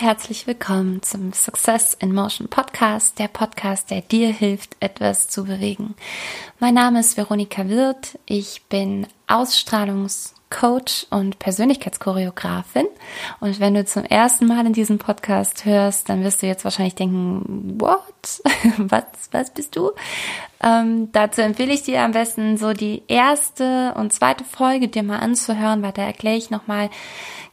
[0.00, 5.96] Herzlich willkommen zum Success in Motion Podcast, der Podcast, der dir hilft, etwas zu bewegen.
[6.60, 8.16] Mein Name ist Veronika Wirth.
[8.24, 12.86] Ich bin Ausstrahlungs- Coach und Persönlichkeitschoreografin.
[13.40, 16.94] Und wenn du zum ersten Mal in diesem Podcast hörst, dann wirst du jetzt wahrscheinlich
[16.94, 18.02] denken, what?
[18.78, 19.92] was, was bist du?
[20.62, 25.18] Ähm, dazu empfehle ich dir am besten so die erste und zweite Folge dir mal
[25.18, 26.90] anzuhören, weil da erkläre ich nochmal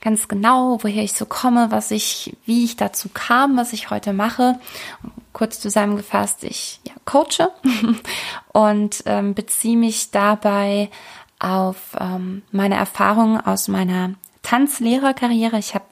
[0.02, 4.14] ganz genau, woher ich so komme, was ich, wie ich dazu kam, was ich heute
[4.14, 4.60] mache.
[5.34, 7.52] Kurz zusammengefasst, ich ja, coache
[8.54, 10.90] und ähm, beziehe mich dabei
[11.46, 15.58] auf ähm, meine Erfahrungen aus meiner Tanzlehrerkarriere.
[15.58, 15.86] Ich habe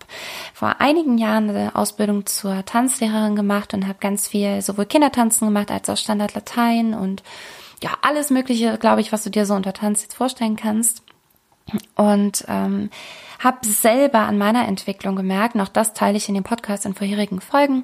[0.54, 5.72] vor einigen Jahren eine Ausbildung zur Tanzlehrerin gemacht und habe ganz viel sowohl Kindertanzen gemacht
[5.72, 7.24] als auch Standardlatein und
[7.82, 11.04] ja, alles Mögliche, glaube ich, was du dir so unter Tanz jetzt vorstellen kannst.
[11.96, 12.90] Und ähm,
[13.40, 17.42] habe selber an meiner Entwicklung gemerkt, auch das teile ich in dem Podcast in vorherigen
[17.42, 17.84] Folgen,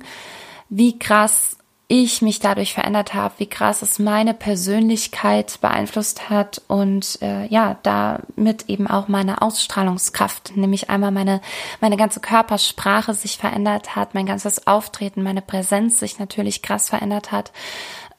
[0.70, 1.58] wie krass
[1.92, 7.78] ich mich dadurch verändert habe, wie krass es meine Persönlichkeit beeinflusst hat und äh, ja,
[7.82, 11.42] damit eben auch meine Ausstrahlungskraft, nämlich einmal meine,
[11.82, 17.32] meine ganze Körpersprache sich verändert hat, mein ganzes Auftreten, meine Präsenz sich natürlich krass verändert
[17.32, 17.52] hat.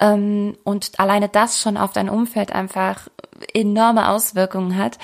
[0.00, 3.06] Ähm, und alleine das schon auf dein Umfeld einfach
[3.54, 4.98] enorme Auswirkungen hat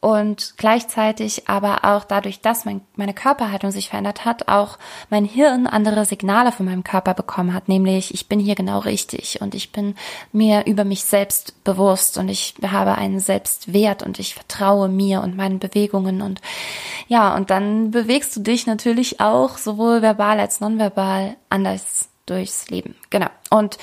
[0.00, 4.78] und gleichzeitig aber auch dadurch, dass mein, meine Körperhaltung sich verändert hat, auch
[5.10, 9.40] mein Hirn andere Signale von meinem Körper bekommen hat, nämlich ich bin hier genau richtig
[9.40, 9.94] und ich bin
[10.32, 15.36] mir über mich selbst bewusst und ich habe einen Selbstwert und ich vertraue mir und
[15.36, 16.22] meinen Bewegungen.
[16.22, 16.40] Und
[17.08, 22.94] ja, und dann bewegst du dich natürlich auch sowohl verbal als nonverbal anders durchs Leben.
[23.10, 23.28] Genau.
[23.50, 23.78] Und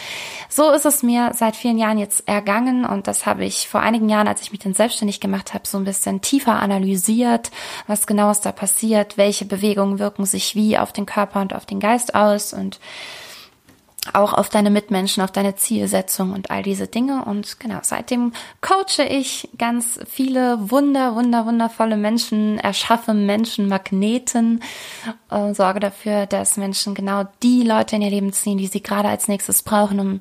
[0.49, 4.09] so ist es mir seit vielen Jahren jetzt ergangen und das habe ich vor einigen
[4.09, 7.51] Jahren, als ich mich dann selbstständig gemacht habe, so ein bisschen tiefer analysiert,
[7.87, 11.65] was genau ist da passiert, welche Bewegungen wirken sich wie auf den Körper und auf
[11.65, 12.79] den Geist aus und
[14.13, 17.25] auch auf deine Mitmenschen, auf deine Zielsetzung und all diese Dinge.
[17.25, 24.61] Und genau, seitdem coache ich ganz viele wunder, wunder, wundervolle Menschen, erschaffe Menschen Magneten,
[25.29, 29.09] äh, sorge dafür, dass Menschen genau die Leute in ihr Leben ziehen, die sie gerade
[29.09, 30.19] als nächstes brauchen, um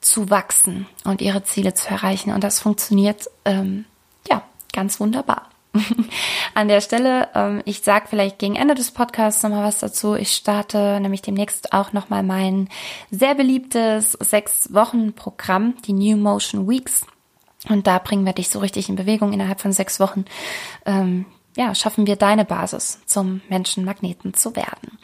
[0.00, 2.32] zu wachsen und ihre Ziele zu erreichen.
[2.32, 3.84] Und das funktioniert, ähm,
[4.28, 4.42] ja,
[4.72, 5.45] ganz wunderbar.
[6.54, 10.14] An der Stelle, ähm, ich sage vielleicht gegen Ende des Podcasts nochmal was dazu.
[10.14, 12.68] Ich starte nämlich demnächst auch nochmal mein
[13.10, 17.06] sehr beliebtes sechs Wochen Programm, die New Motion Weeks.
[17.68, 20.24] Und da bringen wir dich so richtig in Bewegung innerhalb von sechs Wochen.
[20.84, 24.98] Ähm, ja, schaffen wir deine Basis zum Menschenmagneten zu werden.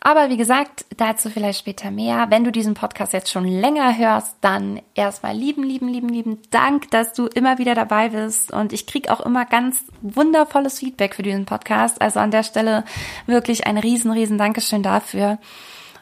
[0.00, 2.26] Aber wie gesagt, dazu vielleicht später mehr.
[2.30, 6.90] Wenn du diesen Podcast jetzt schon länger hörst, dann erstmal lieben, lieben, lieben, lieben Dank,
[6.92, 8.52] dass du immer wieder dabei bist.
[8.52, 12.00] Und ich krieg auch immer ganz wundervolles Feedback für diesen Podcast.
[12.00, 12.84] Also an der Stelle
[13.26, 15.38] wirklich ein riesen, riesen Dankeschön dafür.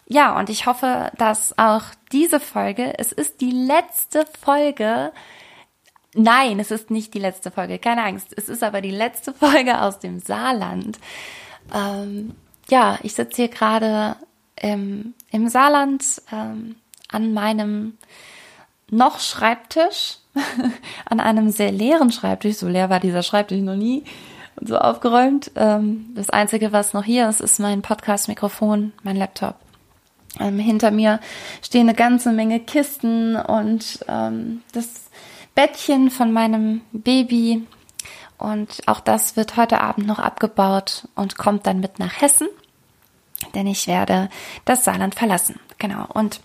[0.06, 5.12] Ja, und ich hoffe, dass auch diese Folge, es ist die letzte Folge,
[6.14, 8.28] Nein, es ist nicht die letzte Folge, keine Angst.
[8.36, 10.98] Es ist aber die letzte Folge aus dem Saarland.
[11.74, 12.34] Ähm,
[12.68, 14.16] ja, ich sitze hier gerade
[14.56, 16.76] im, im Saarland ähm,
[17.08, 17.98] an meinem
[18.90, 20.18] noch Schreibtisch,
[21.06, 22.56] an einem sehr leeren Schreibtisch.
[22.56, 24.04] So leer war dieser Schreibtisch noch nie
[24.56, 25.50] und so aufgeräumt.
[25.56, 29.56] Ähm, das Einzige, was noch hier ist, ist mein Podcast-Mikrofon, mein Laptop.
[30.40, 31.20] Ähm, hinter mir
[31.62, 35.03] stehen eine ganze Menge Kisten und ähm, das
[35.54, 37.66] Bettchen von meinem Baby.
[38.38, 42.48] Und auch das wird heute Abend noch abgebaut und kommt dann mit nach Hessen.
[43.54, 44.28] Denn ich werde
[44.64, 45.60] das Saarland verlassen.
[45.78, 46.06] Genau.
[46.12, 46.40] Und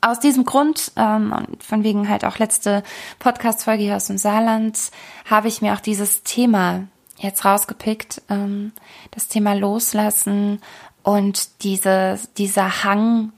[0.00, 2.82] aus diesem Grund, ähm, und von wegen halt auch letzte
[3.18, 4.78] Podcast-Folge hier aus dem Saarland,
[5.24, 6.84] habe ich mir auch dieses Thema
[7.18, 8.22] jetzt rausgepickt.
[8.28, 8.72] Ähm,
[9.10, 10.60] das Thema Loslassen
[11.02, 13.32] und diese, dieser Hang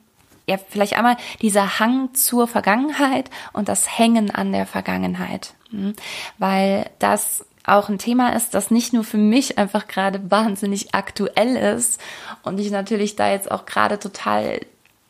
[0.46, 5.54] ja, vielleicht einmal dieser Hang zur Vergangenheit und das Hängen an der Vergangenheit.
[5.70, 5.94] Hm?
[6.38, 11.56] Weil das auch ein Thema ist, das nicht nur für mich einfach gerade wahnsinnig aktuell
[11.56, 11.98] ist
[12.42, 14.60] und ich natürlich da jetzt auch gerade total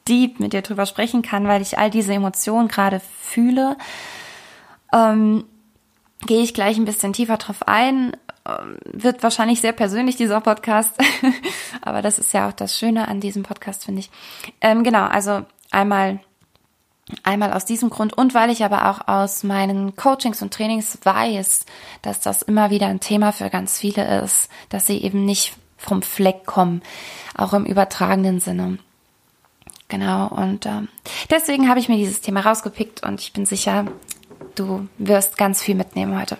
[0.07, 3.77] deep mit dir drüber sprechen kann, weil ich all diese Emotionen gerade fühle,
[4.93, 5.45] ähm,
[6.27, 8.17] gehe ich gleich ein bisschen tiefer drauf ein.
[8.46, 10.93] Ähm, wird wahrscheinlich sehr persönlich, dieser Podcast.
[11.82, 14.11] Aber das ist ja auch das Schöne an diesem Podcast, finde ich.
[14.61, 16.20] Ähm, genau, also einmal,
[17.23, 21.67] einmal aus diesem Grund und weil ich aber auch aus meinen Coachings und Trainings weiß,
[22.00, 26.00] dass das immer wieder ein Thema für ganz viele ist, dass sie eben nicht vom
[26.00, 26.82] Fleck kommen,
[27.37, 28.79] auch im übertragenen Sinne.
[29.88, 30.88] Genau, und ähm,
[31.31, 33.85] deswegen habe ich mir dieses Thema rausgepickt und ich bin sicher,
[34.55, 36.38] du wirst ganz viel mitnehmen heute.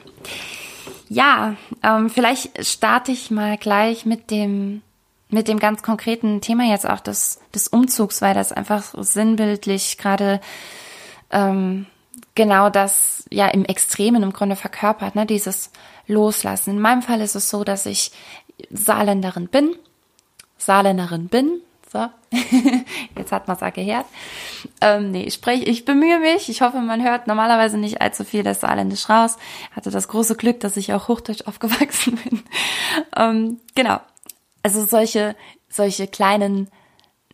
[1.09, 4.83] Ja, ähm, vielleicht starte ich mal gleich mit dem
[5.31, 10.41] mit dem ganz konkreten Thema jetzt auch des, des Umzugs, weil das einfach sinnbildlich gerade
[11.31, 11.87] ähm,
[12.35, 15.27] genau das ja im Extremen im Grunde verkörpert, ne?
[15.27, 15.71] dieses
[16.07, 16.71] Loslassen.
[16.71, 18.13] In meinem Fall ist es so, dass ich
[18.71, 19.75] Saarländerin bin,
[20.59, 21.61] Saarländerin bin,
[21.95, 22.09] so,
[23.17, 24.07] jetzt hat man es gehört.
[24.81, 26.49] Ähm, nee, ich spreche, ich bemühe mich.
[26.49, 29.37] Ich hoffe, man hört normalerweise nicht allzu viel das Saarländisch raus.
[29.71, 32.43] Hatte das große Glück, dass ich auch Hochdeutsch aufgewachsen bin.
[33.17, 34.01] Ähm, genau.
[34.65, 35.37] Also solche,
[35.69, 36.69] solche kleinen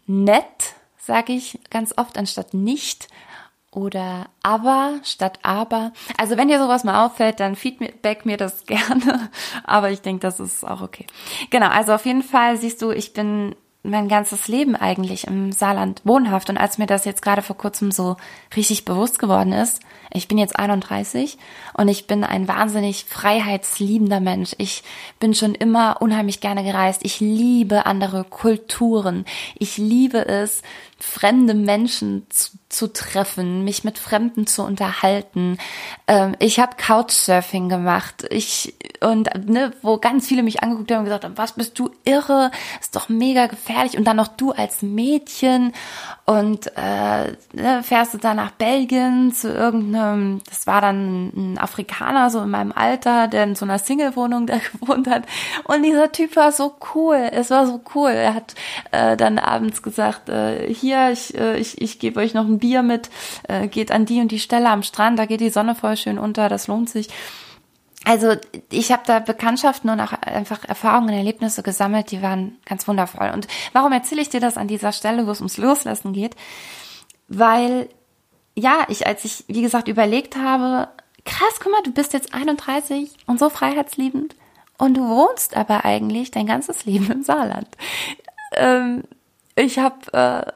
[0.07, 3.09] nett, sage ich ganz oft, anstatt nicht
[3.73, 5.93] oder aber statt aber.
[6.19, 9.31] Also wenn dir sowas mal auffällt, dann feedback mir das gerne.
[9.65, 11.06] Aber ich denke, das ist auch okay.
[11.49, 16.03] Genau, also auf jeden Fall siehst du, ich bin mein ganzes Leben eigentlich im Saarland
[16.05, 16.50] wohnhaft.
[16.50, 18.17] Und als mir das jetzt gerade vor kurzem so
[18.55, 19.81] richtig bewusst geworden ist,
[20.12, 21.38] ich bin jetzt 31
[21.75, 24.55] und ich bin ein wahnsinnig freiheitsliebender Mensch.
[24.59, 24.82] Ich
[25.19, 27.00] bin schon immer unheimlich gerne gereist.
[27.05, 29.25] Ich liebe andere Kulturen.
[29.59, 30.62] Ich liebe es,
[30.99, 35.59] fremde Menschen zu, zu treffen, mich mit Fremden zu unterhalten.
[36.06, 38.27] Ähm, ich habe Couchsurfing gemacht.
[38.31, 41.91] Ich und ne, wo ganz viele mich angeguckt haben und gesagt haben, was bist du
[42.05, 42.50] irre?
[42.81, 43.69] Ist doch mega gefährlich.
[43.96, 45.72] Und dann noch du als Mädchen
[46.26, 52.31] und äh, ne, fährst du dann nach Belgien zu irgendeinem, das war dann ein Afrikaner
[52.31, 55.25] so in meinem Alter, der in so einer Single-Wohnung da gewohnt hat.
[55.64, 57.31] Und dieser Typ war so cool.
[57.32, 58.11] Es war so cool.
[58.11, 58.55] Er hat
[58.93, 62.58] äh, dann abends gesagt, äh, hier hier, ich, äh, ich, ich gebe euch noch ein
[62.58, 63.11] Bier mit,
[63.49, 66.19] äh, geht an die und die Stelle am Strand, da geht die Sonne voll schön
[66.19, 67.08] unter, das lohnt sich.
[68.05, 68.35] Also
[68.70, 73.31] ich habe da Bekanntschaften und auch einfach Erfahrungen, Erlebnisse gesammelt, die waren ganz wundervoll.
[73.35, 76.35] Und warum erzähle ich dir das an dieser Stelle, wo es ums Loslassen geht?
[77.29, 77.88] Weil,
[78.56, 80.88] ja, ich, als ich, wie gesagt, überlegt habe,
[81.25, 84.35] krass, guck mal, du bist jetzt 31 und so freiheitsliebend
[84.79, 87.69] und du wohnst aber eigentlich dein ganzes Leben im Saarland.
[88.53, 89.05] Ähm,
[89.56, 90.12] ich habe
[90.46, 90.53] äh,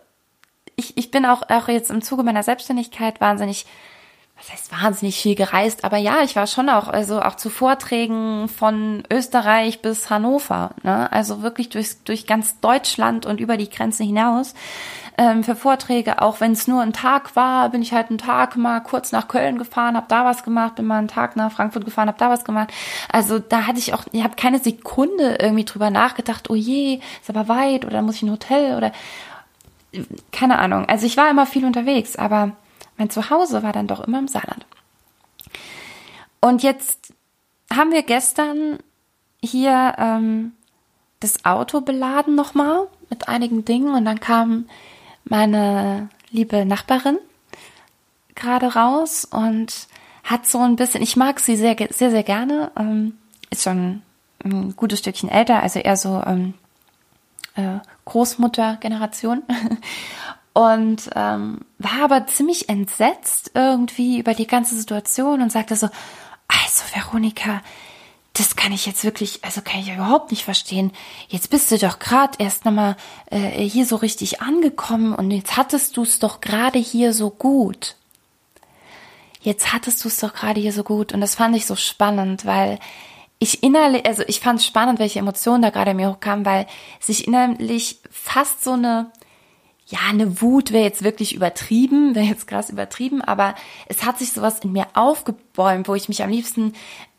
[0.76, 3.66] ich, ich bin auch, auch jetzt im Zuge meiner Selbstständigkeit wahnsinnig,
[4.36, 8.48] was heißt wahnsinnig viel gereist, aber ja, ich war schon auch, also auch zu Vorträgen
[8.48, 11.10] von Österreich bis Hannover, ne?
[11.12, 14.54] also wirklich durch, durch ganz Deutschland und über die Grenze hinaus
[15.16, 18.56] ähm, für Vorträge, auch wenn es nur ein Tag war, bin ich halt einen Tag
[18.56, 21.84] mal kurz nach Köln gefahren, habe da was gemacht, bin mal einen Tag nach Frankfurt
[21.84, 22.72] gefahren, habe da was gemacht.
[23.12, 27.30] Also da hatte ich auch, ich habe keine Sekunde irgendwie drüber nachgedacht, oh je, ist
[27.30, 28.90] aber weit oder muss ich ein Hotel oder
[30.32, 30.86] keine Ahnung.
[30.88, 32.50] Also ich war immer viel unterwegs, aber
[32.96, 34.66] mein Zuhause war dann doch immer im Saarland.
[36.40, 37.12] Und jetzt
[37.72, 38.78] haben wir gestern
[39.42, 40.52] hier ähm,
[41.20, 44.66] das Auto beladen nochmal mit einigen Dingen und dann kam
[45.24, 47.18] meine liebe Nachbarin
[48.34, 49.88] gerade raus und
[50.22, 53.16] hat so ein bisschen, ich mag sie sehr, sehr, sehr gerne, ähm,
[53.50, 54.02] ist schon
[54.44, 56.54] ein gutes Stückchen älter, also eher so ähm,
[57.56, 59.42] äh, Großmutter-Generation.
[60.54, 65.88] Und ähm, war aber ziemlich entsetzt irgendwie über die ganze Situation und sagte so,
[66.48, 67.60] also Veronika,
[68.34, 70.92] das kann ich jetzt wirklich, also kann ich überhaupt nicht verstehen.
[71.28, 72.96] Jetzt bist du doch gerade erst nochmal
[73.30, 77.96] äh, hier so richtig angekommen und jetzt hattest du es doch gerade hier so gut.
[79.40, 82.44] Jetzt hattest du es doch gerade hier so gut und das fand ich so spannend,
[82.44, 82.78] weil
[83.38, 86.66] ich innerlich, also ich fand es spannend, welche Emotionen da gerade mir hochkamen, weil
[86.98, 89.12] sich innerlich fast so eine,
[89.94, 93.54] ja, eine Wut wäre jetzt wirklich übertrieben, wäre jetzt krass übertrieben, aber
[93.86, 96.72] es hat sich sowas in mir aufgebäumt, wo ich mich am liebsten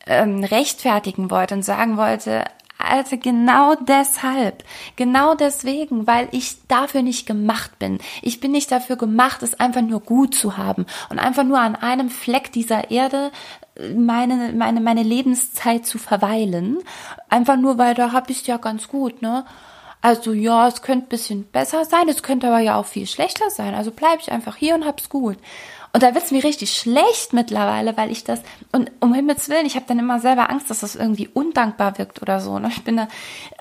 [0.06, 2.44] ähm, rechtfertigen wollte und sagen wollte,
[2.78, 4.62] also genau deshalb,
[4.96, 7.98] genau deswegen, weil ich dafür nicht gemacht bin.
[8.20, 11.76] Ich bin nicht dafür gemacht, es einfach nur gut zu haben und einfach nur an
[11.76, 13.32] einem Fleck dieser Erde
[13.76, 16.78] äh, meine, meine, meine Lebenszeit zu verweilen.
[17.30, 19.46] Einfach nur, weil da hab ich ja ganz gut, ne?
[20.06, 23.74] Also ja, es könnte bisschen besser sein, es könnte aber ja auch viel schlechter sein.
[23.74, 25.36] Also bleib ich einfach hier und hab's gut.
[25.92, 29.74] Und da wird's mir richtig schlecht mittlerweile, weil ich das, und um Himmels Willen, ich
[29.74, 32.60] habe dann immer selber Angst, dass das irgendwie undankbar wirkt oder so.
[32.60, 32.68] Ne?
[32.68, 33.08] Ich bin da,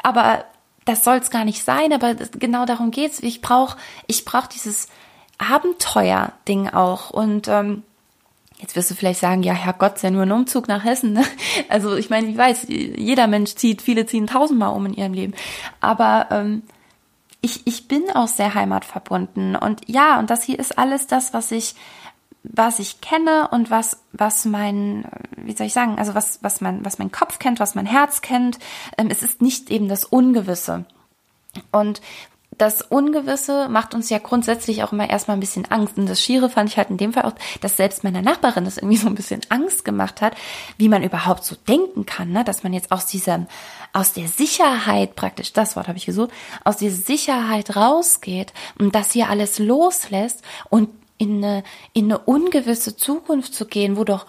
[0.03, 0.45] aber
[0.85, 3.23] das soll's gar nicht sein, aber genau darum geht's.
[3.23, 4.87] Ich brauche ich brauch dieses
[5.39, 7.09] Abenteuer-Ding auch.
[7.09, 7.81] Und ähm,
[8.65, 11.13] Jetzt wirst du vielleicht sagen, ja, Herrgott, ist ja nur ein Umzug nach Hessen.
[11.13, 11.23] Ne?
[11.69, 15.35] Also ich meine, ich weiß, jeder Mensch zieht, viele ziehen tausendmal um in ihrem Leben.
[15.81, 16.63] Aber ähm,
[17.41, 19.55] ich, ich bin auch sehr heimatverbunden.
[19.55, 21.75] Und ja, und das hier ist alles das, was ich
[22.41, 25.05] was ich kenne und was, was mein,
[25.35, 28.21] wie soll ich sagen, also was, was mein, was mein Kopf kennt, was mein Herz
[28.21, 28.57] kennt.
[28.97, 30.85] Ähm, es ist nicht eben das Ungewisse.
[31.71, 32.01] Und
[32.57, 35.97] das Ungewisse macht uns ja grundsätzlich auch immer erstmal ein bisschen Angst.
[35.97, 38.77] Und das Schiere fand ich halt in dem Fall auch, dass selbst meiner Nachbarin das
[38.77, 40.35] irgendwie so ein bisschen Angst gemacht hat,
[40.77, 42.43] wie man überhaupt so denken kann, ne?
[42.43, 43.47] dass man jetzt aus diesem,
[43.93, 46.31] aus der Sicherheit praktisch, das Wort habe ich gesucht,
[46.63, 52.95] aus dieser Sicherheit rausgeht und das hier alles loslässt und in eine, in eine ungewisse
[52.95, 54.25] Zukunft zu gehen, wo doch,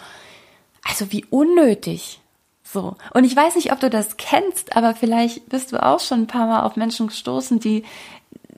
[0.82, 2.20] also wie unnötig.
[2.62, 2.96] So.
[3.14, 6.26] Und ich weiß nicht, ob du das kennst, aber vielleicht bist du auch schon ein
[6.26, 7.84] paar Mal auf Menschen gestoßen, die,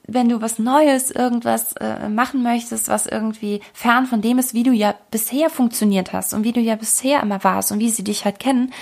[0.08, 4.62] wenn du was Neues, irgendwas äh, machen möchtest, was irgendwie fern von dem ist, wie
[4.62, 8.04] du ja bisher funktioniert hast und wie du ja bisher immer warst und wie sie
[8.04, 8.72] dich halt kennen,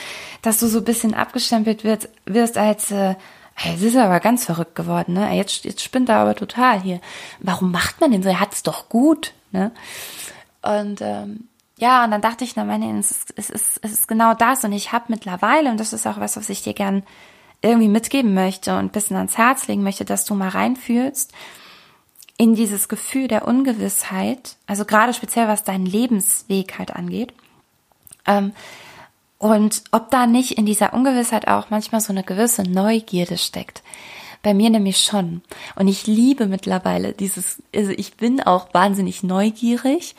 [0.43, 3.17] dass du so ein bisschen abgestempelt wirst, wirst als, äh,
[3.65, 5.35] es ist aber ganz verrückt geworden, ne?
[5.35, 7.01] Jetzt, jetzt spinnt er aber total hier.
[7.41, 8.29] Warum macht man denn so?
[8.29, 9.73] Er hat's doch gut, ne?
[10.63, 14.09] Und ähm, ja, und dann dachte ich, na meine, es ist, es ist, es ist
[14.09, 14.65] genau das.
[14.65, 17.03] Und ich habe mittlerweile, und das ist auch was, was ich dir gern
[17.63, 21.33] irgendwie mitgeben möchte und ein bisschen ans Herz legen möchte, dass du mal reinfühlst
[22.39, 27.33] in dieses Gefühl der Ungewissheit, also gerade speziell was deinen Lebensweg halt angeht.
[28.27, 28.53] Ähm,
[29.39, 33.83] und ob da nicht in dieser Ungewissheit auch manchmal so eine gewisse Neugierde steckt.
[34.43, 35.43] Bei mir nämlich schon.
[35.75, 40.15] Und ich liebe mittlerweile dieses, also ich bin auch wahnsinnig neugierig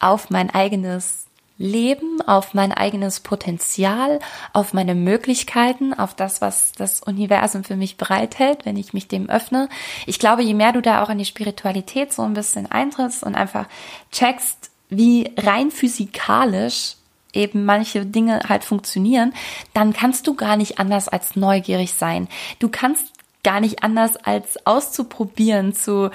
[0.00, 1.27] auf mein eigenes
[1.58, 4.20] Leben, auf mein eigenes Potenzial,
[4.52, 9.28] auf meine Möglichkeiten, auf das, was das Universum für mich bereithält, wenn ich mich dem
[9.28, 9.68] öffne.
[10.06, 13.34] Ich glaube, je mehr du da auch in die Spiritualität so ein bisschen eintrittst und
[13.34, 13.66] einfach
[14.12, 16.94] checkst, wie rein physikalisch
[17.32, 19.34] eben manche Dinge halt funktionieren,
[19.74, 22.28] dann kannst du gar nicht anders als neugierig sein.
[22.58, 23.12] Du kannst
[23.44, 26.10] gar nicht anders als auszuprobieren, zu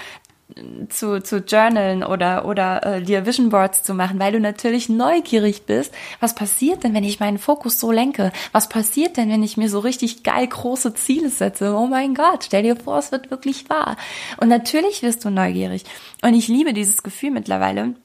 [0.90, 5.66] zu, zu journalen oder, oder äh, dir Vision Boards zu machen, weil du natürlich neugierig
[5.66, 5.94] bist.
[6.20, 8.32] Was passiert denn, wenn ich meinen Fokus so lenke?
[8.52, 11.76] Was passiert denn, wenn ich mir so richtig geil große Ziele setze?
[11.76, 13.98] Oh mein Gott, stell dir vor, es wird wirklich wahr.
[14.38, 15.84] Und natürlich wirst du neugierig.
[16.22, 17.96] Und ich liebe dieses Gefühl mittlerweile.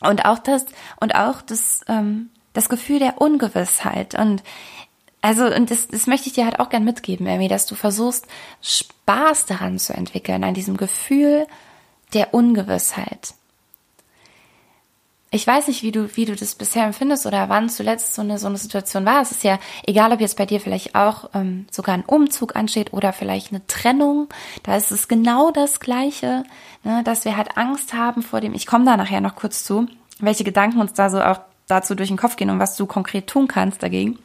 [0.00, 0.66] Und auch das,
[1.00, 4.14] und auch das, ähm, das Gefühl der Ungewissheit.
[4.14, 4.42] Und
[5.20, 8.26] also, und das, das möchte ich dir halt auch gern mitgeben, Amy, dass du versuchst,
[8.62, 11.46] Spaß daran zu entwickeln, an diesem Gefühl,
[12.14, 13.34] der Ungewissheit.
[15.30, 18.38] Ich weiß nicht, wie du, wie du das bisher empfindest oder wann zuletzt so eine,
[18.38, 19.20] so eine Situation war.
[19.20, 22.94] Es ist ja egal, ob jetzt bei dir vielleicht auch ähm, sogar ein Umzug ansteht
[22.94, 24.28] oder vielleicht eine Trennung.
[24.62, 26.44] Da ist es genau das Gleiche,
[26.82, 29.86] ne, dass wir halt Angst haben vor dem, ich komme da nachher noch kurz zu,
[30.18, 33.26] welche Gedanken uns da so auch dazu durch den Kopf gehen und was du konkret
[33.26, 34.18] tun kannst dagegen.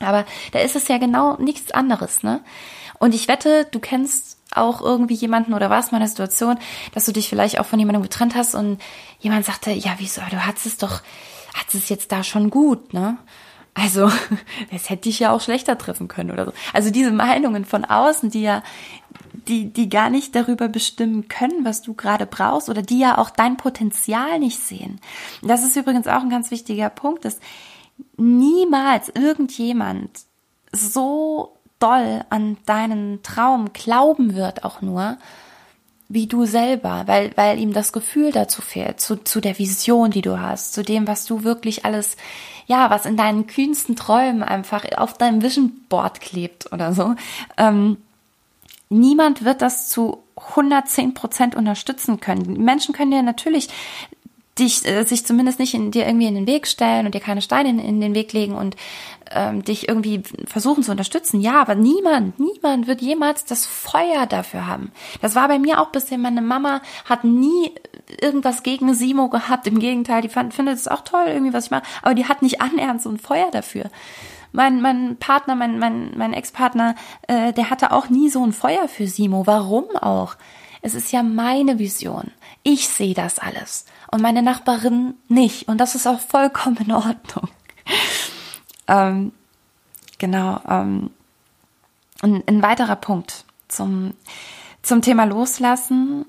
[0.00, 2.40] Aber da ist es ja genau nichts anderes, ne?
[2.98, 6.58] Und ich wette, du kennst auch irgendwie jemanden oder war es mal eine Situation,
[6.92, 8.78] dass du dich vielleicht auch von jemandem getrennt hast und
[9.20, 11.02] jemand sagte, ja, wieso, du hattest es doch,
[11.54, 13.16] hattest es jetzt da schon gut, ne?
[13.74, 14.10] Also,
[14.74, 16.52] es hätte dich ja auch schlechter treffen können oder so.
[16.72, 18.62] Also diese Meinungen von außen, die ja,
[19.48, 23.30] die, die gar nicht darüber bestimmen können, was du gerade brauchst oder die ja auch
[23.30, 25.00] dein Potenzial nicht sehen.
[25.42, 27.38] Das ist übrigens auch ein ganz wichtiger Punkt, dass
[28.16, 30.10] niemals irgendjemand
[30.72, 35.16] so doll an deinen Traum glauben wird auch nur,
[36.08, 40.22] wie du selber, weil, weil ihm das Gefühl dazu fehlt, zu, zu der Vision, die
[40.22, 42.16] du hast, zu dem, was du wirklich alles,
[42.66, 47.14] ja, was in deinen kühnsten Träumen einfach auf deinem Vision Board klebt oder so.
[47.56, 47.96] Ähm,
[48.88, 52.64] niemand wird das zu 110 Prozent unterstützen können.
[52.64, 53.68] Menschen können dir natürlich
[54.58, 57.42] dich, äh, sich zumindest nicht in dir irgendwie in den Weg stellen und dir keine
[57.42, 58.76] Steine in, in den Weg legen und
[59.30, 61.40] ähm, dich irgendwie versuchen zu unterstützen.
[61.40, 64.92] Ja, aber niemand, niemand wird jemals das Feuer dafür haben.
[65.22, 66.18] Das war bei mir auch bisher.
[66.18, 67.72] Meine Mama hat nie
[68.20, 69.66] irgendwas gegen Simo gehabt.
[69.66, 71.84] Im Gegenteil, die fand, findet es auch toll, irgendwie, was ich mache.
[72.02, 73.90] Aber die hat nicht annähernd so ein Feuer dafür.
[74.52, 76.96] Mein, mein Partner, mein, mein, mein Ex-Partner,
[77.28, 79.46] äh, der hatte auch nie so ein Feuer für Simo.
[79.46, 80.34] Warum auch?
[80.82, 82.32] Es ist ja meine Vision.
[82.62, 85.68] Ich sehe das alles und meine Nachbarin nicht.
[85.68, 87.48] Und das ist auch vollkommen in Ordnung.
[88.88, 89.32] ähm,
[90.18, 90.60] genau.
[90.68, 91.10] Ähm,
[92.22, 94.14] ein, ein weiterer Punkt zum,
[94.82, 96.26] zum Thema Loslassen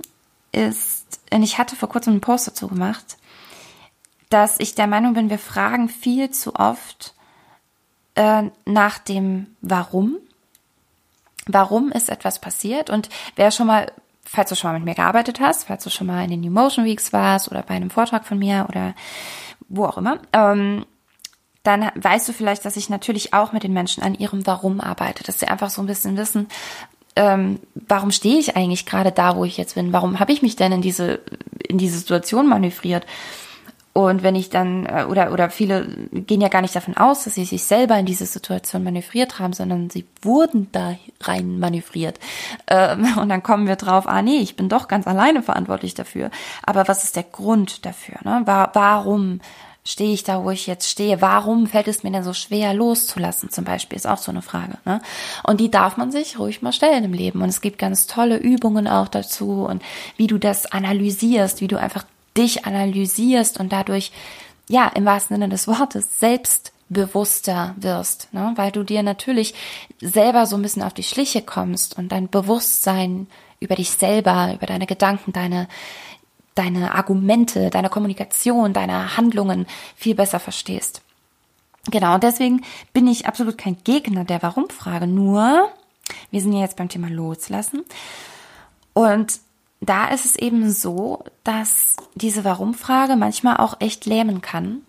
[0.51, 3.17] ist, und ich hatte vor kurzem einen Post dazu gemacht,
[4.29, 7.13] dass ich der Meinung bin, wir fragen viel zu oft
[8.15, 10.17] äh, nach dem Warum.
[11.47, 12.89] Warum ist etwas passiert?
[12.89, 13.91] Und wer schon mal
[14.25, 16.51] falls du schon mal mit mir gearbeitet hast, falls du schon mal in den New
[16.51, 18.93] Motion Weeks warst oder bei einem Vortrag von mir oder
[19.67, 20.85] wo auch immer, ähm,
[21.63, 25.23] dann weißt du vielleicht, dass ich natürlich auch mit den Menschen an ihrem Warum arbeite,
[25.23, 26.47] dass sie einfach so ein bisschen wissen,
[27.15, 29.93] ähm, warum stehe ich eigentlich gerade da, wo ich jetzt bin?
[29.93, 31.19] Warum habe ich mich denn in diese
[31.67, 33.05] in diese Situation manövriert?
[33.93, 37.35] Und wenn ich dann, äh, oder, oder viele gehen ja gar nicht davon aus, dass
[37.35, 42.19] sie sich selber in diese Situation manövriert haben, sondern sie wurden da rein manövriert.
[42.67, 46.31] Ähm, und dann kommen wir drauf, ah nee, ich bin doch ganz alleine verantwortlich dafür.
[46.63, 48.15] Aber was ist der Grund dafür?
[48.23, 48.43] Ne?
[48.45, 49.41] Warum
[49.83, 51.21] stehe ich da, wo ich jetzt stehe?
[51.21, 53.49] Warum fällt es mir denn so schwer loszulassen?
[53.49, 54.77] Zum Beispiel ist auch so eine Frage.
[54.85, 55.01] Ne?
[55.43, 57.41] Und die darf man sich ruhig mal stellen im Leben.
[57.41, 59.81] Und es gibt ganz tolle Übungen auch dazu und
[60.17, 62.05] wie du das analysierst, wie du einfach
[62.37, 64.11] dich analysierst und dadurch,
[64.69, 68.53] ja, im wahrsten Sinne des Wortes, selbstbewusster wirst, ne?
[68.55, 69.53] weil du dir natürlich
[69.99, 73.27] selber so ein bisschen auf die Schliche kommst und dein Bewusstsein
[73.59, 75.67] über dich selber, über deine Gedanken, deine,
[76.55, 81.01] deine Argumente, deine Kommunikation, deine Handlungen viel besser verstehst.
[81.89, 82.61] Genau, und deswegen
[82.93, 85.69] bin ich absolut kein Gegner der Warum-Frage, nur
[86.29, 87.83] wir sind ja jetzt beim Thema Loslassen.
[88.93, 89.39] Und
[89.81, 94.81] da ist es eben so, dass diese Warum-Frage manchmal auch echt lähmen kann,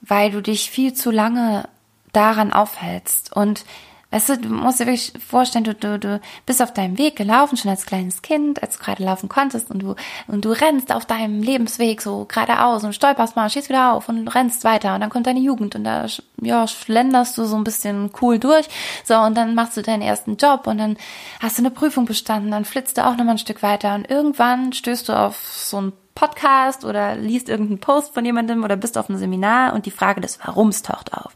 [0.00, 1.68] weil du dich viel zu lange
[2.12, 3.34] daran aufhältst.
[3.34, 3.64] Und
[4.10, 7.56] Weißt du, du musst dir wirklich vorstellen, du, du, du bist auf deinem Weg gelaufen,
[7.56, 9.96] schon als kleines Kind, als du gerade laufen konntest und du,
[10.28, 14.28] und du rennst auf deinem Lebensweg so geradeaus und stolperst mal, stehst wieder auf und
[14.28, 16.06] rennst weiter und dann kommt deine Jugend und da,
[16.40, 18.68] ja, schlenderst du so ein bisschen cool durch,
[19.04, 20.96] so, und dann machst du deinen ersten Job und dann
[21.40, 24.72] hast du eine Prüfung bestanden, dann flitzt du auch nochmal ein Stück weiter und irgendwann
[24.72, 29.08] stößt du auf so ein Podcast oder liest irgendeinen Post von jemandem oder bist auf
[29.08, 31.32] einem Seminar und die Frage des Warums taucht auf.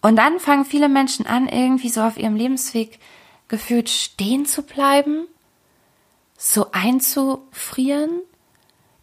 [0.00, 3.00] Und dann fangen viele Menschen an, irgendwie so auf ihrem Lebensweg
[3.48, 5.26] gefühlt stehen zu bleiben,
[6.36, 8.20] so einzufrieren,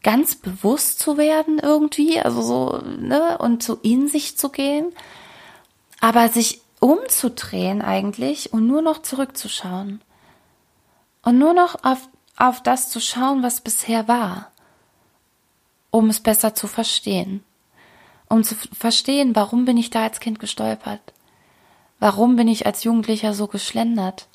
[0.04, 4.94] ganz bewusst zu werden irgendwie, also so, ne, und so in sich zu gehen,
[6.00, 10.02] aber sich umzudrehen eigentlich und nur noch zurückzuschauen.
[11.24, 14.52] Und nur noch auf, auf das zu schauen, was bisher war,
[15.90, 17.44] um es besser zu verstehen
[18.30, 21.02] um zu verstehen, warum bin ich da als Kind gestolpert?
[22.00, 24.28] Warum bin ich als Jugendlicher so geschlendert?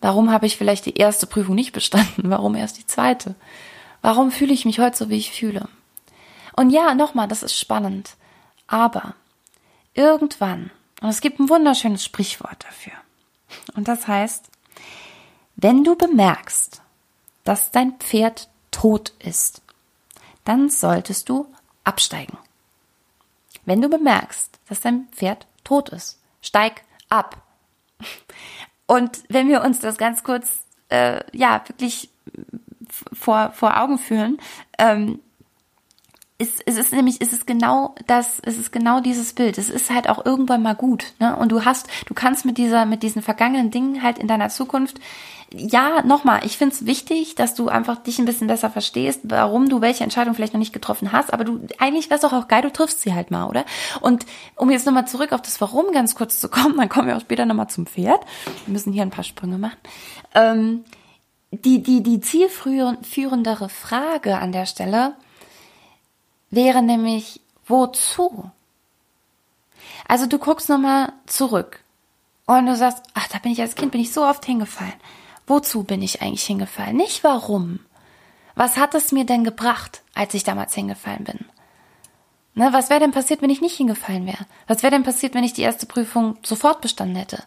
[0.00, 2.22] Warum habe ich vielleicht die erste Prüfung nicht bestanden?
[2.30, 3.34] Warum erst die zweite?
[4.02, 5.68] Warum fühle ich mich heute so, wie ich fühle?
[6.56, 8.16] Und ja, nochmal, das ist spannend.
[8.66, 9.14] Aber
[9.94, 12.92] irgendwann, und es gibt ein wunderschönes Sprichwort dafür.
[13.74, 14.48] Und das heißt,
[15.56, 16.80] wenn du bemerkst,
[17.44, 19.62] dass dein Pferd tot ist,
[20.44, 21.46] dann solltest du
[21.84, 22.38] absteigen.
[23.64, 27.42] Wenn du bemerkst, dass dein Pferd tot ist, steig ab.
[28.86, 32.10] Und wenn wir uns das ganz kurz, äh, ja, wirklich
[33.12, 34.38] vor, vor Augen führen,
[34.78, 35.20] ähm,
[36.40, 39.58] ist, ist es nämlich, ist es genau das, ist es genau dieses Bild.
[39.58, 41.36] Es ist halt auch irgendwann mal gut, ne?
[41.36, 44.98] Und du hast, du kannst mit dieser, mit diesen vergangenen Dingen halt in deiner Zukunft,
[45.52, 49.68] ja, nochmal, ich finde es wichtig, dass du einfach dich ein bisschen besser verstehst, warum
[49.68, 52.46] du welche Entscheidung vielleicht noch nicht getroffen hast, aber du, eigentlich wäre es doch auch
[52.46, 53.64] geil, du triffst sie halt mal, oder?
[54.00, 54.24] Und
[54.54, 57.20] um jetzt nochmal zurück auf das Warum ganz kurz zu kommen, dann kommen wir auch
[57.20, 58.20] später nochmal zum Pferd.
[58.66, 59.76] Wir müssen hier ein paar Sprünge machen.
[60.34, 60.84] Ähm,
[61.50, 65.14] die, die, die zielführendere Frage an der Stelle,
[66.50, 68.50] wäre nämlich wozu?
[70.06, 71.80] Also du guckst nochmal zurück
[72.46, 74.92] und du sagst, ach, da bin ich als Kind, bin ich so oft hingefallen.
[75.46, 76.96] Wozu bin ich eigentlich hingefallen?
[76.96, 77.80] Nicht warum.
[78.54, 81.44] Was hat es mir denn gebracht, als ich damals hingefallen bin?
[82.54, 84.46] Ne, was wäre denn passiert, wenn ich nicht hingefallen wäre?
[84.66, 87.42] Was wäre denn passiert, wenn ich die erste Prüfung sofort bestanden hätte?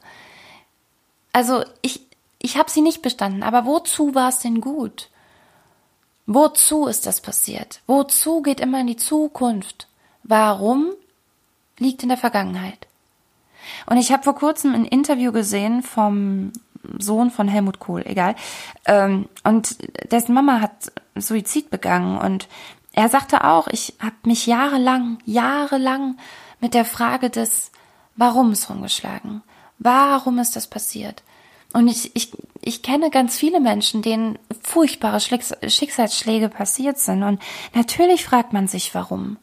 [1.34, 2.06] Also ich,
[2.40, 5.10] ich habe sie nicht bestanden, aber wozu war es denn gut?
[6.26, 7.82] Wozu ist das passiert?
[7.88, 9.88] Wozu geht immer in die Zukunft?
[10.24, 10.92] Warum
[11.80, 12.88] liegt in der Vergangenheit?
[13.86, 16.52] Und ich habe vor kurzem ein Interview gesehen vom
[17.00, 18.36] Sohn von Helmut Kohl, egal.
[18.86, 19.78] Ähm, und
[20.12, 22.48] dessen Mama hat Suizid begangen und
[22.94, 26.18] er sagte auch, ich habe mich jahrelang, jahrelang
[26.60, 27.72] mit der Frage des
[28.16, 29.42] Warums rumgeschlagen.
[29.80, 31.24] Warum ist das passiert?
[31.74, 32.32] Und ich, ich,
[32.66, 37.24] ich kenne ganz viele Menschen, denen furchtbare Schicksalsschläge passiert sind.
[37.24, 37.42] Und
[37.74, 39.38] natürlich fragt man sich, warum.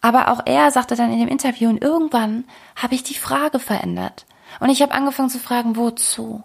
[0.00, 2.44] Aber auch er sagte dann in dem Interview, und irgendwann
[2.76, 4.26] habe ich die Frage verändert.
[4.60, 6.42] Und ich habe angefangen zu fragen, wozu?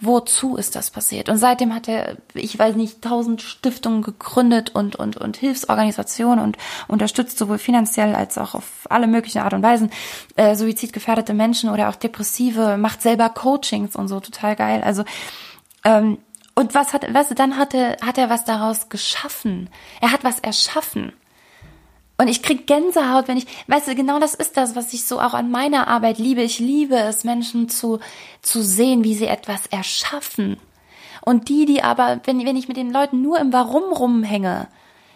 [0.00, 1.28] Wozu ist das passiert?
[1.28, 6.56] Und seitdem hat er, ich weiß nicht, tausend Stiftungen gegründet und, und, und Hilfsorganisationen und
[6.88, 9.90] unterstützt sowohl finanziell als auch auf alle möglichen Art und Weisen
[10.36, 14.82] äh, suizidgefährdete Menschen oder auch Depressive, macht selber Coachings und so, total geil.
[14.82, 15.04] Also,
[15.84, 16.18] ähm,
[16.54, 19.70] und was hat, was, dann hat er, hat er was daraus geschaffen.
[20.00, 21.12] Er hat was erschaffen.
[22.20, 25.18] Und ich krieg Gänsehaut, wenn ich, weißt du, genau das ist das, was ich so
[25.18, 26.42] auch an meiner Arbeit liebe.
[26.42, 27.98] Ich liebe es, Menschen zu,
[28.42, 30.58] zu sehen, wie sie etwas erschaffen.
[31.22, 34.68] Und die, die aber, wenn, wenn ich mit den Leuten nur im Warum rumhänge,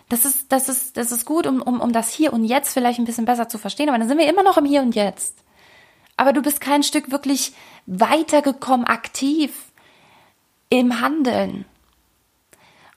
[0.09, 2.99] Das ist, das ist, das ist gut, um, um, um das Hier und Jetzt vielleicht
[2.99, 5.37] ein bisschen besser zu verstehen, aber dann sind wir immer noch im Hier und Jetzt.
[6.17, 7.53] Aber du bist kein Stück wirklich
[7.85, 9.51] weitergekommen, aktiv
[10.71, 11.67] im Handeln.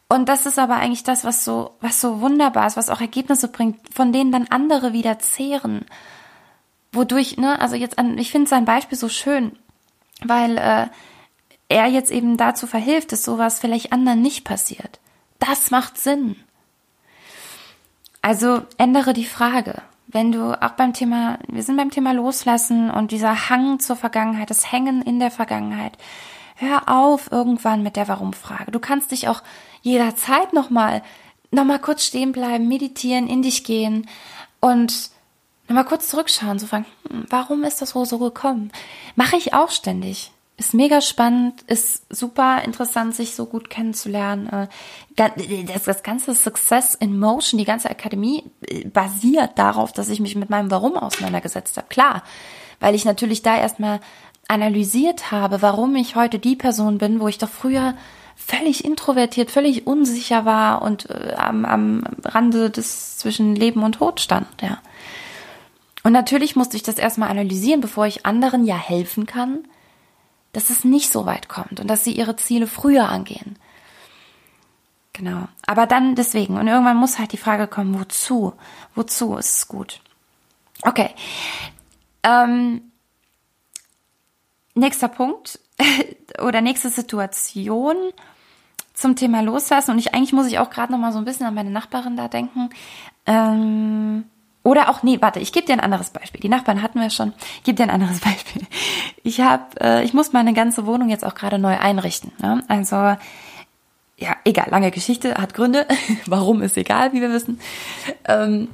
[0.09, 3.49] Und das ist aber eigentlich das, was so, was so wunderbar ist, was auch Ergebnisse
[3.49, 5.85] bringt, von denen dann andere wieder zehren.
[6.93, 9.57] Wodurch, ne, also jetzt an, ich finde sein Beispiel so schön,
[10.23, 10.87] weil äh,
[11.69, 14.99] er jetzt eben dazu verhilft, dass sowas vielleicht anderen nicht passiert.
[15.39, 16.37] Das macht Sinn.
[18.21, 19.81] Also ändere die Frage.
[20.07, 24.49] Wenn du auch beim Thema, wir sind beim Thema Loslassen und dieser Hang zur Vergangenheit,
[24.49, 25.97] das Hängen in der Vergangenheit.
[26.59, 28.71] Hör auf irgendwann mit der Warum-Frage.
[28.71, 29.43] Du kannst dich auch
[29.83, 31.03] jederzeit nochmal,
[31.51, 34.07] nochmal kurz stehen bleiben, meditieren, in dich gehen
[34.59, 35.11] und
[35.67, 38.71] nochmal kurz zurückschauen, so fragen, hm, warum ist das so gekommen?
[39.15, 40.31] Mache ich auch ständig.
[40.59, 44.47] Ist mega spannend, ist super interessant, sich so gut kennenzulernen.
[44.47, 44.67] Äh,
[45.15, 50.35] das, das ganze Success in Motion, die ganze Akademie äh, basiert darauf, dass ich mich
[50.35, 51.85] mit meinem Warum auseinandergesetzt habe.
[51.89, 52.23] Klar,
[52.79, 53.99] weil ich natürlich da erstmal
[54.47, 57.95] analysiert habe, warum ich heute die Person bin, wo ich doch früher
[58.36, 64.19] völlig introvertiert, völlig unsicher war und äh, am, am Rande des zwischen Leben und Tod
[64.19, 64.79] stand, ja.
[66.03, 69.67] Und natürlich musste ich das erstmal analysieren, bevor ich anderen ja helfen kann,
[70.53, 73.57] dass es nicht so weit kommt und dass sie ihre Ziele früher angehen.
[75.12, 75.47] Genau.
[75.65, 76.57] Aber dann deswegen.
[76.57, 78.53] Und irgendwann muss halt die Frage kommen, wozu?
[78.95, 79.99] Wozu ist es gut?
[80.83, 81.10] Okay.
[82.23, 82.83] Ähm,
[84.77, 85.59] nächster Punkt
[86.41, 87.95] oder nächste Situation
[88.93, 89.91] zum Thema Loslassen.
[89.91, 92.17] Und ich eigentlich muss ich auch gerade noch mal so ein bisschen an meine Nachbarin
[92.17, 92.69] da denken.
[93.25, 94.25] Ähm,
[94.63, 96.41] oder auch, nee, warte, ich gebe dir ein anderes Beispiel.
[96.41, 97.33] Die Nachbarn hatten wir schon.
[97.57, 98.63] Ich gebe dir ein anderes Beispiel.
[99.23, 102.33] Ich habe, äh, ich muss meine ganze Wohnung jetzt auch gerade neu einrichten.
[102.39, 102.63] Ne?
[102.67, 102.95] Also,
[104.17, 105.85] ja, egal, lange Geschichte, hat Gründe.
[106.25, 107.61] Warum ist egal, wie wir wissen.
[108.25, 108.69] Ähm,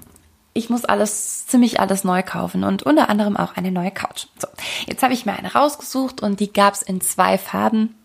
[0.54, 4.28] ich muss alles, ziemlich alles neu kaufen und unter anderem auch eine neue Couch.
[4.38, 4.48] So,
[4.86, 7.96] jetzt habe ich mir eine rausgesucht und die gab's in zwei Farben.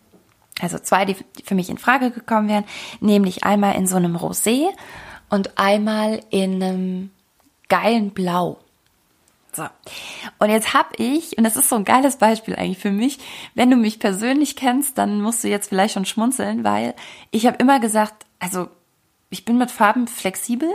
[0.61, 2.65] Also zwei, die für mich in Frage gekommen wären,
[3.01, 4.67] nämlich einmal in so einem Rosé
[5.29, 7.11] und einmal in einem
[7.69, 8.59] geilen Blau.
[9.53, 9.67] So.
[10.39, 13.19] Und jetzt hab ich, und das ist so ein geiles Beispiel eigentlich für mich,
[13.55, 16.95] wenn du mich persönlich kennst, dann musst du jetzt vielleicht schon schmunzeln, weil
[17.31, 18.69] ich habe immer gesagt, also
[19.31, 20.71] ich bin mit Farben flexibel,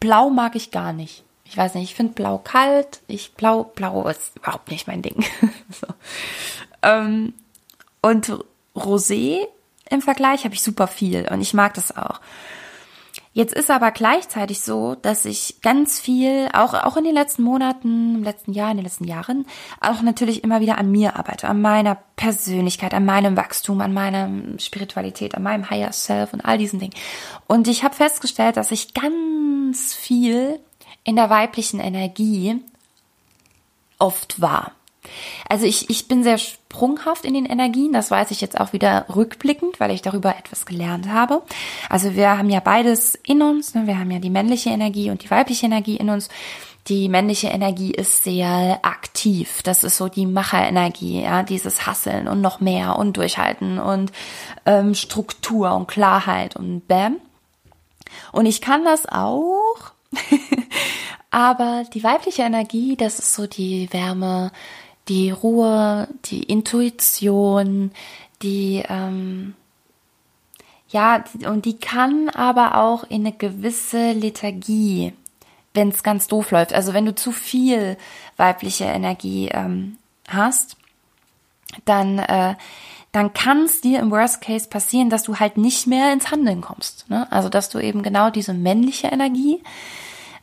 [0.00, 1.24] blau mag ich gar nicht.
[1.44, 5.24] Ich weiß nicht, ich finde blau kalt, ich blau, blau ist überhaupt nicht mein Ding.
[5.70, 5.86] so.
[6.82, 7.32] ähm,
[8.02, 8.44] und
[8.76, 9.46] Rosé
[9.88, 12.20] im Vergleich habe ich super viel und ich mag das auch.
[13.32, 18.16] Jetzt ist aber gleichzeitig so, dass ich ganz viel, auch, auch in den letzten Monaten,
[18.16, 19.46] im letzten Jahr, in den letzten Jahren,
[19.80, 24.58] auch natürlich immer wieder an mir arbeite, an meiner Persönlichkeit, an meinem Wachstum, an meiner
[24.58, 26.94] Spiritualität, an meinem Higher Self und all diesen Dingen.
[27.46, 29.14] Und ich habe festgestellt, dass ich ganz
[29.74, 30.60] viel
[31.04, 32.60] in der weiblichen Energie
[33.98, 34.72] oft war.
[35.48, 39.06] Also ich, ich bin sehr sprunghaft in den Energien, das weiß ich jetzt auch wieder
[39.14, 41.42] rückblickend, weil ich darüber etwas gelernt habe.
[41.88, 43.86] Also wir haben ja beides in uns, ne?
[43.86, 46.28] wir haben ja die männliche Energie und die weibliche Energie in uns.
[46.88, 49.62] Die männliche Energie ist sehr aktiv.
[49.62, 54.10] Das ist so die Macherenergie, ja, dieses Hasseln und noch mehr und Durchhalten und
[54.64, 57.16] ähm, Struktur und Klarheit und Bam.
[58.32, 59.92] Und ich kann das auch.
[61.30, 64.50] Aber die weibliche Energie, das ist so die Wärme,
[65.08, 67.90] die Ruhe, die Intuition,
[68.42, 69.54] die ähm,
[70.90, 75.12] ja, und die kann aber auch in eine gewisse Lethargie,
[75.74, 76.72] wenn es ganz doof läuft.
[76.72, 77.98] Also wenn du zu viel
[78.38, 80.76] weibliche Energie ähm, hast,
[81.84, 82.54] dann äh,
[83.12, 86.60] dann kann es dir im Worst Case passieren, dass du halt nicht mehr ins Handeln
[86.60, 87.08] kommst.
[87.08, 87.26] Ne?
[87.30, 89.62] Also dass du eben genau diese männliche Energie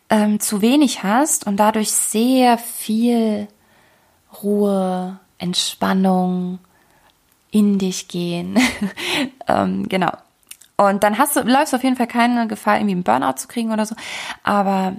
[0.10, 3.47] ähm, zu wenig hast und dadurch sehr viel
[4.41, 6.60] Ruhe, Entspannung,
[7.51, 8.60] in dich gehen.
[9.47, 10.12] ähm, genau.
[10.78, 13.47] Und dann hast du, läufst du auf jeden Fall keine Gefahr, irgendwie einen Burnout zu
[13.47, 13.95] kriegen oder so.
[14.43, 14.95] Aber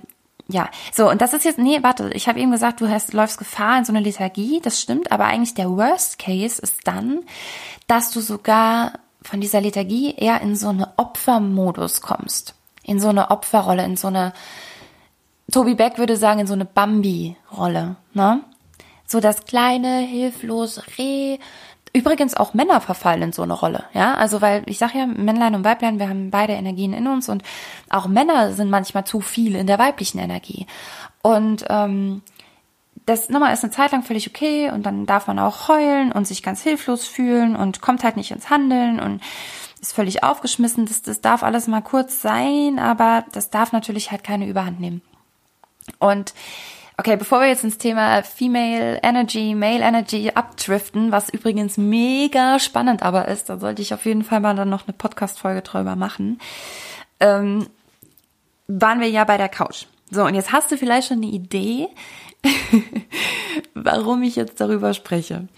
[0.48, 3.38] ja, so, und das ist jetzt, nee, warte, ich habe eben gesagt, du hast, läufst
[3.38, 7.24] Gefahr in so eine Lethargie, das stimmt, aber eigentlich der Worst Case ist dann,
[7.88, 12.54] dass du sogar von dieser Lethargie eher in so eine Opfermodus kommst.
[12.84, 14.32] In so eine Opferrolle, in so eine,
[15.50, 18.42] Tobi Beck würde sagen, in so eine Bambi-Rolle, ne?
[19.06, 21.38] so das kleine, hilflose Reh.
[21.96, 24.12] Übrigens auch Männer verfallen in so eine Rolle, ja.
[24.16, 27.42] Also weil ich sage ja, Männlein und Weiblein, wir haben beide Energien in uns und
[27.88, 30.66] auch Männer sind manchmal zu viel in der weiblichen Energie.
[31.22, 32.20] Und ähm,
[33.06, 36.26] das nochmal ist eine Zeit lang völlig okay und dann darf man auch heulen und
[36.26, 39.22] sich ganz hilflos fühlen und kommt halt nicht ins Handeln und
[39.80, 40.84] ist völlig aufgeschmissen.
[40.84, 45.00] Das, das darf alles mal kurz sein, aber das darf natürlich halt keine Überhand nehmen.
[45.98, 46.34] Und
[46.98, 53.02] Okay, bevor wir jetzt ins Thema Female Energy, Male Energy abdriften, was übrigens mega spannend
[53.02, 56.40] aber ist, da sollte ich auf jeden Fall mal dann noch eine Podcast-Folge drüber machen,
[57.20, 57.66] ähm,
[58.66, 59.84] waren wir ja bei der Couch.
[60.10, 61.88] So, und jetzt hast du vielleicht schon eine Idee,
[63.74, 65.48] warum ich jetzt darüber spreche.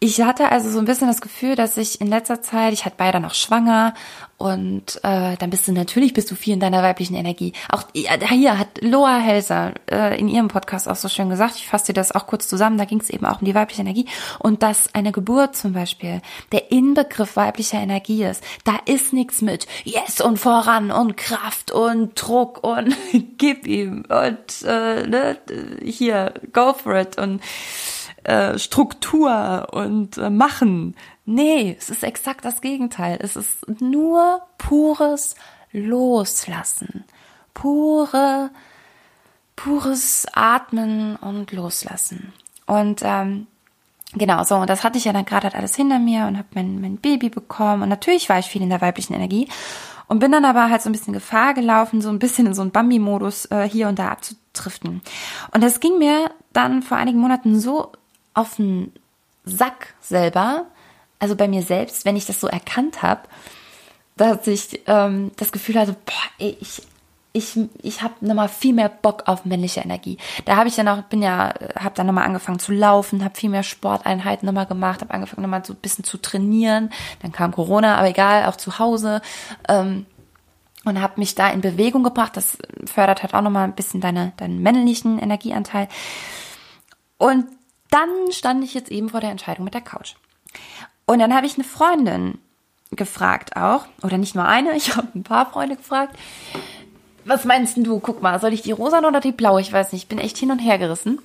[0.00, 2.94] Ich hatte also so ein bisschen das Gefühl, dass ich in letzter Zeit, ich hatte
[2.96, 3.94] beide noch schwanger
[4.36, 7.52] und äh, dann bist du natürlich bist du viel in deiner weiblichen Energie.
[7.68, 11.56] Auch ja, hier hat Loa Helser äh, in ihrem Podcast auch so schön gesagt.
[11.56, 12.78] Ich fasse dir das auch kurz zusammen.
[12.78, 14.06] Da ging es eben auch um die weibliche Energie
[14.38, 18.44] und dass eine Geburt zum Beispiel der Inbegriff weiblicher Energie ist.
[18.62, 22.94] Da ist nichts mit Yes und voran und Kraft und Druck und
[23.38, 25.38] gib ihm und äh, ne,
[25.82, 27.42] hier go for it und
[28.24, 30.96] äh, Struktur und äh, Machen.
[31.24, 33.18] Nee, es ist exakt das Gegenteil.
[33.20, 35.34] Es ist nur pures
[35.72, 37.04] Loslassen.
[37.54, 38.50] Pure,
[39.56, 42.32] pures Atmen und Loslassen.
[42.66, 43.46] Und ähm,
[44.14, 46.48] genau, so, und das hatte ich ja dann gerade halt alles hinter mir und habe
[46.54, 47.82] mein, mein Baby bekommen.
[47.82, 49.48] Und natürlich war ich viel in der weiblichen Energie.
[50.06, 52.62] Und bin dann aber halt so ein bisschen Gefahr gelaufen, so ein bisschen in so
[52.62, 55.02] einen Bambi-Modus äh, hier und da abzudriften.
[55.52, 57.92] Und das ging mir dann vor einigen Monaten so
[58.38, 58.92] auf den
[59.44, 60.66] Sack selber,
[61.18, 63.22] also bei mir selbst, wenn ich das so erkannt habe,
[64.16, 66.82] dass ich ähm, das Gefühl hatte, boah, ey, ich
[67.32, 70.18] ich, ich habe nochmal viel mehr Bock auf männliche Energie.
[70.44, 73.50] Da habe ich dann auch, bin ja, habe dann nochmal angefangen zu laufen, habe viel
[73.50, 76.90] mehr Sporteinheiten nochmal gemacht, habe angefangen nochmal so ein bisschen zu trainieren.
[77.22, 79.20] Dann kam Corona, aber egal, auch zu Hause.
[79.68, 80.06] Ähm,
[80.84, 82.36] und habe mich da in Bewegung gebracht.
[82.36, 85.88] Das fördert halt auch nochmal ein bisschen deine, deinen männlichen Energieanteil.
[87.18, 87.46] Und
[87.90, 90.14] dann stand ich jetzt eben vor der Entscheidung mit der Couch.
[91.06, 92.38] Und dann habe ich eine Freundin
[92.90, 96.16] gefragt auch, oder nicht nur eine, ich habe ein paar Freunde gefragt.
[97.24, 98.00] Was meinst du?
[98.00, 99.60] Guck mal, soll ich die rosa oder die blaue?
[99.60, 101.18] Ich weiß nicht, ich bin echt hin und her gerissen.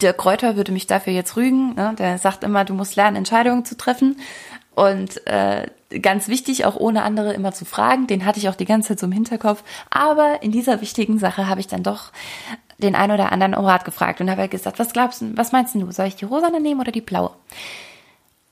[0.00, 1.74] Dirk Kräuter würde mich dafür jetzt rügen.
[1.74, 1.94] Ne?
[1.98, 4.16] Der sagt immer, du musst lernen, Entscheidungen zu treffen.
[4.74, 5.66] Und äh,
[6.00, 8.06] ganz wichtig, auch ohne andere immer zu fragen.
[8.06, 9.64] Den hatte ich auch die ganze Zeit so im Hinterkopf.
[9.90, 12.12] Aber in dieser wichtigen Sache habe ich dann doch
[12.82, 15.52] den einen oder anderen um Rat gefragt und habe halt gesagt, was glaubst du, was
[15.52, 17.34] meinst du, soll ich die rosane nehmen oder die blaue?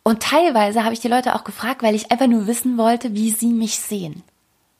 [0.03, 3.31] Und teilweise habe ich die Leute auch gefragt, weil ich einfach nur wissen wollte, wie
[3.31, 4.23] sie mich sehen.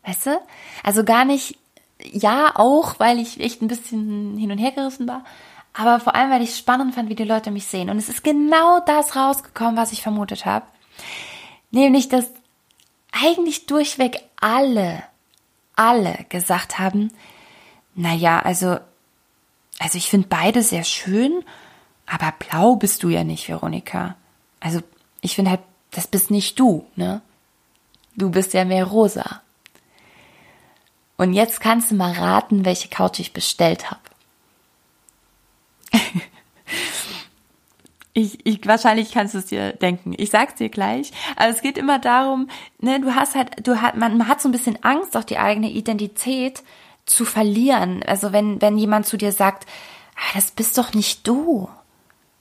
[0.05, 0.41] Weißt du?
[0.83, 1.59] Also gar nicht,
[2.03, 5.25] ja, auch, weil ich echt ein bisschen hin und her gerissen war,
[5.73, 7.91] aber vor allem, weil ich spannend fand, wie die Leute mich sehen.
[7.91, 10.67] Und es ist genau das rausgekommen, was ich vermutet habe.
[11.71, 12.31] Nämlich, dass
[13.13, 15.03] eigentlich durchweg alle,
[15.77, 17.13] alle gesagt haben,
[17.95, 18.79] na ja, also
[19.81, 21.43] also ich finde beide sehr schön,
[22.07, 24.15] aber blau bist du ja nicht, Veronika.
[24.61, 24.81] Also
[25.23, 27.23] ich finde halt, das bist nicht du, ne?
[28.15, 29.41] Du bist ja mehr rosa.
[31.17, 34.01] Und jetzt kannst du mal raten, welche Couch ich bestellt habe.
[38.13, 40.15] ich, ich, wahrscheinlich kannst du es dir denken.
[40.17, 41.11] Ich sag's dir gleich.
[41.37, 44.49] Aber es geht immer darum, ne, du hast halt, du hat, man, man hat so
[44.51, 46.63] ein bisschen Angst, auch die eigene Identität
[47.11, 48.03] zu verlieren.
[48.07, 49.67] Also wenn, wenn jemand zu dir sagt,
[50.17, 51.69] ah, das bist doch nicht du.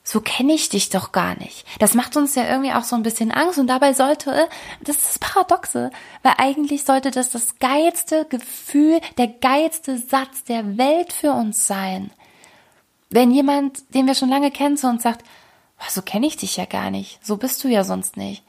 [0.03, 1.67] So kenne ich dich doch gar nicht.
[1.77, 4.49] Das macht uns ja irgendwie auch so ein bisschen Angst und dabei sollte,
[4.81, 5.91] das ist das Paradoxe,
[6.23, 12.09] weil eigentlich sollte das das geilste Gefühl, der geilste Satz der Welt für uns sein.
[13.11, 15.23] Wenn jemand, den wir schon lange kennen, zu uns sagt,
[15.89, 18.43] so kenne ich dich ja gar nicht, so bist du ja sonst nicht.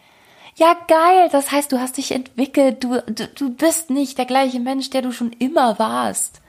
[0.61, 1.31] Ja, geil.
[1.33, 2.85] Das heißt, du hast dich entwickelt.
[2.85, 6.43] Du, du, du bist nicht der gleiche Mensch, der du schon immer warst.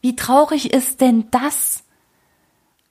[0.00, 1.84] Wie traurig ist denn das?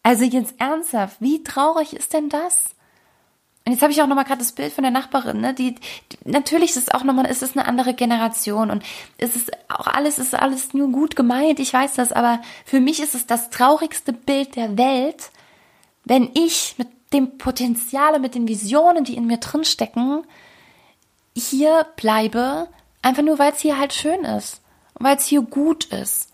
[0.03, 2.75] Also jetzt ernsthaft, wie traurig ist denn das?
[3.65, 5.53] Und jetzt habe ich auch nochmal gerade das Bild von der Nachbarin, ne?
[5.55, 8.83] Die, die natürlich ist es auch nochmal, ist es eine andere Generation und
[9.17, 13.01] es ist auch alles, ist alles nur gut gemeint, ich weiß das, aber für mich
[13.01, 15.31] ist es das traurigste Bild der Welt,
[16.03, 20.25] wenn ich mit dem Potenzial, mit den Visionen, die in mir drinstecken,
[21.35, 22.67] hier bleibe,
[23.01, 24.61] einfach nur, weil es hier halt schön ist
[24.95, 26.29] und weil es hier gut ist.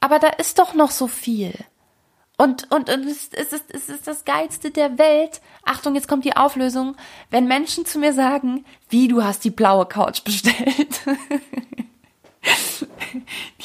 [0.00, 1.54] Aber da ist doch noch so viel.
[2.38, 5.42] Und, und, und es, es, ist, es ist das Geilste der Welt.
[5.62, 6.96] Achtung, jetzt kommt die Auflösung.
[7.28, 11.02] Wenn Menschen zu mir sagen, wie du hast die blaue Couch bestellt.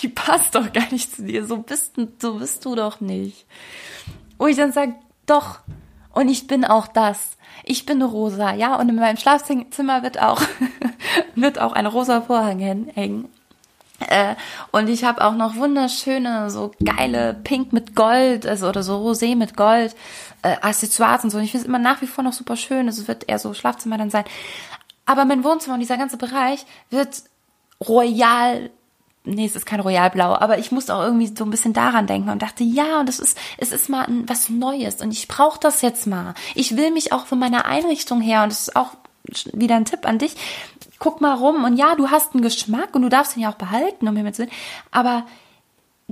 [0.01, 1.45] die passt doch gar nicht zu dir.
[1.45, 3.45] So bist, so bist du doch nicht.
[4.37, 5.59] Wo ich dann sage, doch.
[6.13, 7.31] Und ich bin auch das.
[7.63, 8.75] Ich bin rosa, ja.
[8.75, 10.41] Und in meinem Schlafzimmer wird auch,
[11.35, 13.29] wird auch ein rosa Vorhang hängen.
[13.99, 14.35] Äh,
[14.71, 19.35] und ich habe auch noch wunderschöne, so geile Pink mit Gold, also oder so Rosé
[19.35, 19.95] mit Gold,
[20.41, 21.37] äh, Accessoires und so.
[21.37, 22.87] Und ich finde es immer nach wie vor noch super schön.
[22.87, 24.25] Es wird eher so Schlafzimmer dann sein.
[25.05, 27.23] Aber mein Wohnzimmer und dieser ganze Bereich wird
[27.87, 28.69] royal
[29.25, 32.29] nee, es ist kein Royalblau, aber ich musste auch irgendwie so ein bisschen daran denken
[32.29, 35.81] und dachte, ja, und es ist, es ist mal was Neues und ich brauche das
[35.81, 36.33] jetzt mal.
[36.53, 38.91] Ich will mich auch von meiner Einrichtung her, und das ist auch
[39.53, 40.35] wieder ein Tipp an dich,
[40.99, 43.55] guck mal rum und ja, du hast einen Geschmack und du darfst ihn ja auch
[43.55, 44.51] behalten, um Himmels Willen,
[44.91, 45.25] aber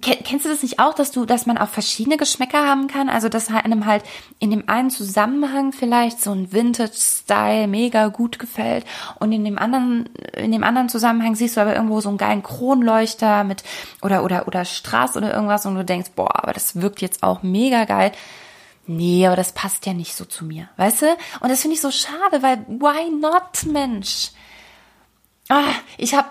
[0.01, 3.09] Kennst du das nicht auch, dass du, dass man auch verschiedene Geschmäcker haben kann?
[3.09, 4.03] Also, dass einem halt
[4.39, 8.85] in dem einen Zusammenhang vielleicht so ein Vintage-Style mega gut gefällt
[9.19, 12.41] und in dem anderen, in dem anderen Zusammenhang siehst du aber irgendwo so einen geilen
[12.41, 13.63] Kronleuchter mit
[14.01, 17.43] oder oder oder Straß oder irgendwas und du denkst, boah, aber das wirkt jetzt auch
[17.43, 18.13] mega geil.
[18.87, 21.05] Nee, aber das passt ja nicht so zu mir, weißt du?
[21.39, 24.31] Und das finde ich so schade, weil why not, Mensch?
[25.49, 26.27] Ah, ich habe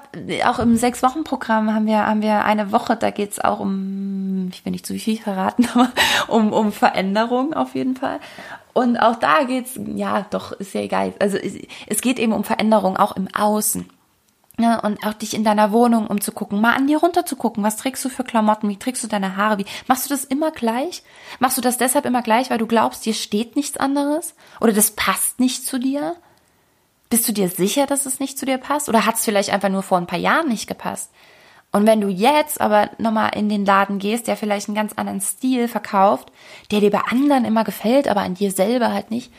[0.46, 2.96] auch im sechs Wochen Programm haben wir haben wir eine Woche.
[2.96, 5.90] Da geht's auch um, ich will nicht zu viel verraten, aber
[6.28, 8.20] um um Veränderung auf jeden Fall.
[8.72, 11.12] Und auch da geht's, ja, doch ist ja egal.
[11.18, 13.88] Also es, geht eben um Veränderung auch im Außen.
[14.58, 17.76] Ja, und auch dich in deiner Wohnung umzugucken, mal an dir runter zu gucken, was
[17.76, 21.02] trägst du für Klamotten, wie trägst du deine Haare, wie machst du das immer gleich?
[21.38, 24.92] Machst du das deshalb immer gleich, weil du glaubst, dir steht nichts anderes oder das
[24.92, 26.16] passt nicht zu dir?
[27.12, 28.88] Bist du dir sicher, dass es nicht zu dir passt?
[28.88, 31.10] Oder hat es vielleicht einfach nur vor ein paar Jahren nicht gepasst?
[31.70, 35.20] Und wenn du jetzt aber nochmal in den Laden gehst, der vielleicht einen ganz anderen
[35.20, 36.32] Stil verkauft,
[36.70, 39.30] der dir bei anderen immer gefällt, aber an dir selber halt nicht,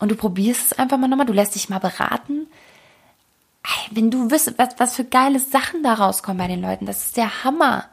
[0.00, 2.48] und du probierst es einfach mal nochmal, du lässt dich mal beraten,
[3.92, 7.16] wenn du wüsstest, was, was für geile Sachen da rauskommen bei den Leuten, das ist
[7.16, 7.84] der Hammer.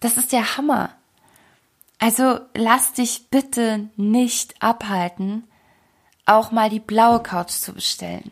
[0.00, 0.88] Das ist der Hammer.
[1.98, 5.44] Also lass dich bitte nicht abhalten,
[6.26, 8.30] auch mal die blaue Couch zu bestellen.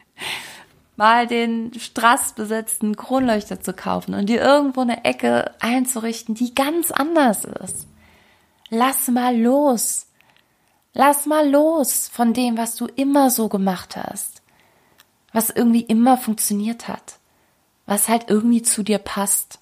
[0.96, 7.44] mal den strassbesetzten Kronleuchter zu kaufen und dir irgendwo eine Ecke einzurichten, die ganz anders
[7.44, 7.86] ist.
[8.70, 10.06] Lass mal los.
[10.94, 14.42] Lass mal los von dem, was du immer so gemacht hast.
[15.32, 17.18] Was irgendwie immer funktioniert hat.
[17.86, 19.60] Was halt irgendwie zu dir passt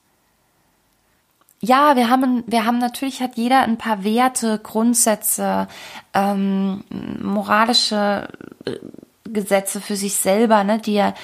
[1.60, 5.68] ja, wir haben, wir haben natürlich hat jeder ein paar Werte, Grundsätze,
[6.12, 6.84] ähm,
[7.22, 8.28] moralische
[8.64, 8.76] äh,
[9.24, 11.14] Gesetze für sich selber, ne, die er,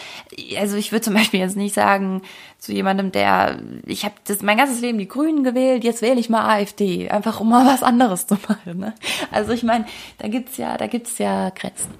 [0.58, 2.22] also ich würde zum Beispiel jetzt nicht sagen
[2.58, 6.48] zu jemandem, der, ich habe mein ganzes Leben die Grünen gewählt, jetzt wähle ich mal
[6.48, 8.78] AfD, einfach um mal was anderes zu machen.
[8.78, 8.94] Ne?
[9.30, 9.86] Also ich meine,
[10.18, 11.94] da gibt's ja, da gibt's ja Grenzen.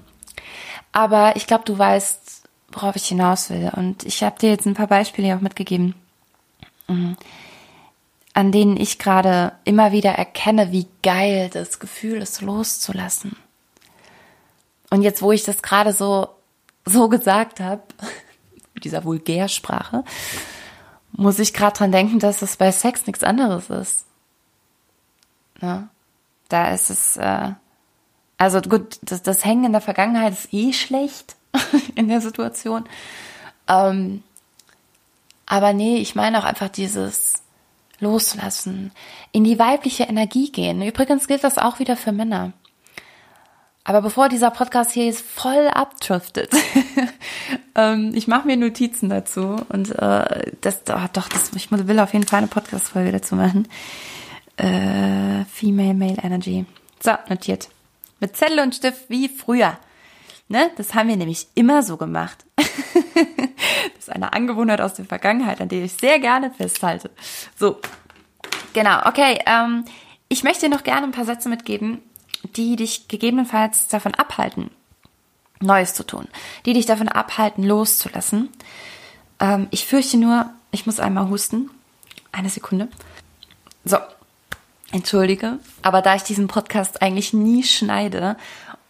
[0.91, 3.71] Aber ich glaube, du weißt, worauf ich hinaus will.
[3.75, 5.95] Und ich habe dir jetzt ein paar Beispiele auch mitgegeben.
[6.87, 7.15] Mhm
[8.33, 13.35] an denen ich gerade immer wieder erkenne, wie geil das Gefühl ist, loszulassen.
[14.89, 16.29] Und jetzt, wo ich das gerade so,
[16.85, 17.83] so gesagt habe,
[18.73, 20.03] mit dieser Vulgärsprache,
[21.11, 24.05] muss ich gerade dran denken, dass es bei Sex nichts anderes ist.
[25.61, 25.89] Ja,
[26.49, 27.51] da ist es, äh,
[28.37, 31.35] also gut, das, das Hängen in der Vergangenheit ist eh schlecht
[31.95, 32.85] in der Situation.
[33.67, 34.23] Ähm,
[35.45, 37.42] aber nee, ich meine auch einfach dieses,
[38.03, 38.91] loslassen,
[39.31, 40.81] in die weibliche Energie gehen.
[40.81, 42.53] Übrigens gilt das auch wieder für Männer.
[43.85, 46.51] Aber bevor dieser Podcast hier jetzt voll abdriftet,
[47.75, 52.13] ähm, ich mache mir Notizen dazu und äh, das, oh, doch, das, ich will auf
[52.13, 53.67] jeden Fall eine Podcast-Folge dazu machen.
[54.55, 56.65] Äh, Female Male Energy.
[57.01, 57.69] So, notiert.
[58.21, 59.77] Mit Zettel und Stift wie früher.
[60.53, 60.69] Ne?
[60.77, 62.45] Das haben wir nämlich immer so gemacht.
[62.55, 62.65] das
[63.97, 67.09] ist eine Angewohnheit aus der Vergangenheit, an der ich sehr gerne festhalte.
[67.57, 67.79] So,
[68.71, 69.39] genau, okay.
[69.47, 69.83] Ähm,
[70.29, 72.03] ich möchte dir noch gerne ein paar Sätze mitgeben,
[72.55, 74.69] die dich gegebenenfalls davon abhalten,
[75.59, 76.27] Neues zu tun,
[76.67, 78.49] die dich davon abhalten, loszulassen.
[79.39, 81.71] Ähm, ich fürchte nur, ich muss einmal husten.
[82.31, 82.89] Eine Sekunde.
[83.85, 83.97] So,
[84.91, 88.37] entschuldige, aber da ich diesen Podcast eigentlich nie schneide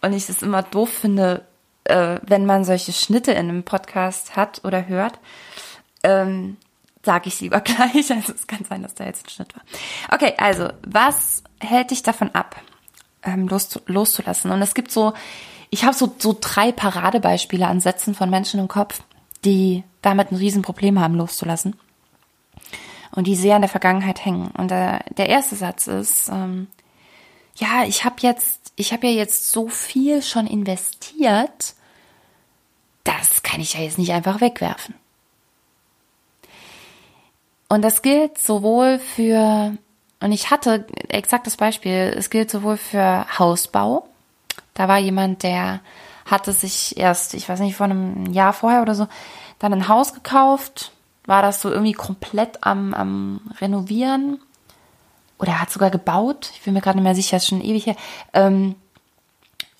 [0.02, 1.46] und ich es immer doof finde,
[1.84, 5.18] äh, wenn man solche Schnitte in einem Podcast hat oder hört,
[6.02, 6.56] ähm,
[7.02, 8.10] sage ich lieber gleich.
[8.10, 9.62] Also es kann sein, dass da jetzt ein Schnitt war.
[10.12, 12.56] Okay, also was hält dich davon ab,
[13.22, 14.50] ähm, los, loszulassen?
[14.50, 15.12] Und es gibt so,
[15.70, 19.02] ich habe so, so drei Paradebeispiele an Sätzen von Menschen im Kopf,
[19.44, 21.76] die damit ein Riesenproblem haben, loszulassen.
[23.10, 24.50] Und die sehr in der Vergangenheit hängen.
[24.56, 26.66] Und der, der erste Satz ist, ähm,
[27.56, 31.74] ja, ich habe jetzt, ich habe ja jetzt so viel schon investiert,
[33.04, 34.94] das kann ich ja jetzt nicht einfach wegwerfen.
[37.68, 39.76] Und das gilt sowohl für,
[40.20, 44.08] und ich hatte exaktes Beispiel, es gilt sowohl für Hausbau.
[44.74, 45.80] Da war jemand, der
[46.26, 49.06] hatte sich erst, ich weiß nicht, vor einem Jahr vorher oder so,
[49.58, 50.92] dann ein Haus gekauft,
[51.26, 54.40] war das so irgendwie komplett am, am Renovieren
[55.38, 56.50] oder hat sogar gebaut.
[56.54, 57.96] Ich bin mir gerade nicht mehr sicher, ist schon ewig her.
[58.32, 58.76] Ähm,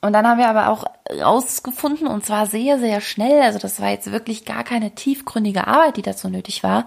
[0.02, 3.88] Und dann haben wir aber auch rausgefunden, und zwar sehr, sehr schnell, also das war
[3.88, 6.84] jetzt wirklich gar keine tiefgründige Arbeit, die dazu nötig war,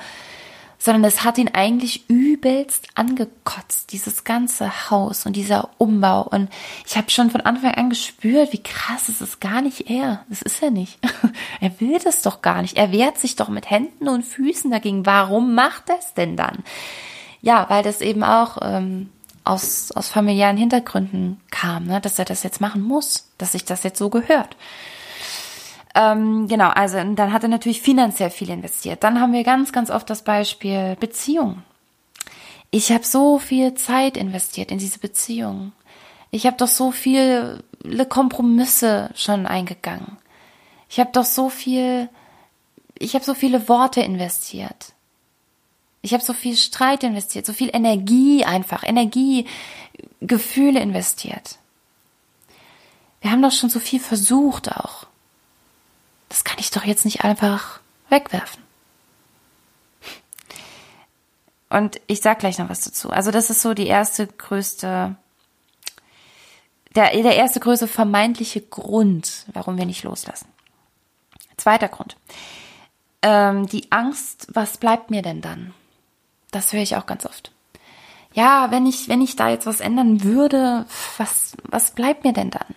[0.78, 6.22] sondern es hat ihn eigentlich übelst angekotzt, dieses ganze Haus und dieser Umbau.
[6.22, 6.50] Und
[6.86, 10.24] ich habe schon von Anfang an gespürt, wie krass es ist gar nicht er.
[10.30, 11.00] Das ist er nicht.
[11.62, 12.78] er will das doch gar nicht.
[12.78, 15.08] Er wehrt sich doch mit Händen und Füßen dagegen.
[15.08, 16.64] Warum macht er es denn dann?
[17.42, 19.10] Ja, weil das eben auch ähm,
[19.44, 22.02] aus, aus familiären Hintergründen kam, ne?
[22.02, 24.56] dass er das jetzt machen muss, dass sich das jetzt so gehört.
[25.96, 29.04] Ähm, genau, also dann hat er natürlich finanziell viel investiert.
[29.04, 31.64] Dann haben wir ganz, ganz oft das Beispiel Beziehung.
[32.70, 35.72] Ich habe so viel Zeit investiert in diese Beziehung.
[36.30, 37.64] Ich habe doch so viele
[38.10, 40.18] Kompromisse schon eingegangen.
[40.90, 42.10] Ich habe doch so viel,
[43.00, 44.94] ich habe so viele Worte investiert.
[46.02, 49.46] Ich habe so viel Streit investiert, so viel Energie einfach, Energie,
[50.22, 51.58] Gefühle investiert.
[53.22, 55.08] Wir haben doch schon so viel versucht auch.
[56.30, 57.80] Das kann ich doch jetzt nicht einfach
[58.10, 58.64] wegwerfen.
[61.70, 63.10] Und ich sag gleich noch was dazu.
[63.10, 65.16] Also das ist so die erste größte,
[66.96, 70.48] der, der erste größte vermeintliche Grund, warum wir nicht loslassen.
[71.58, 72.16] Zweiter Grund.
[73.22, 75.74] Ähm, die Angst, was bleibt mir denn dann?
[76.52, 77.52] Das höre ich auch ganz oft.
[78.34, 80.86] Ja, wenn ich, wenn ich da jetzt was ändern würde,
[81.18, 82.76] was, was bleibt mir denn dann?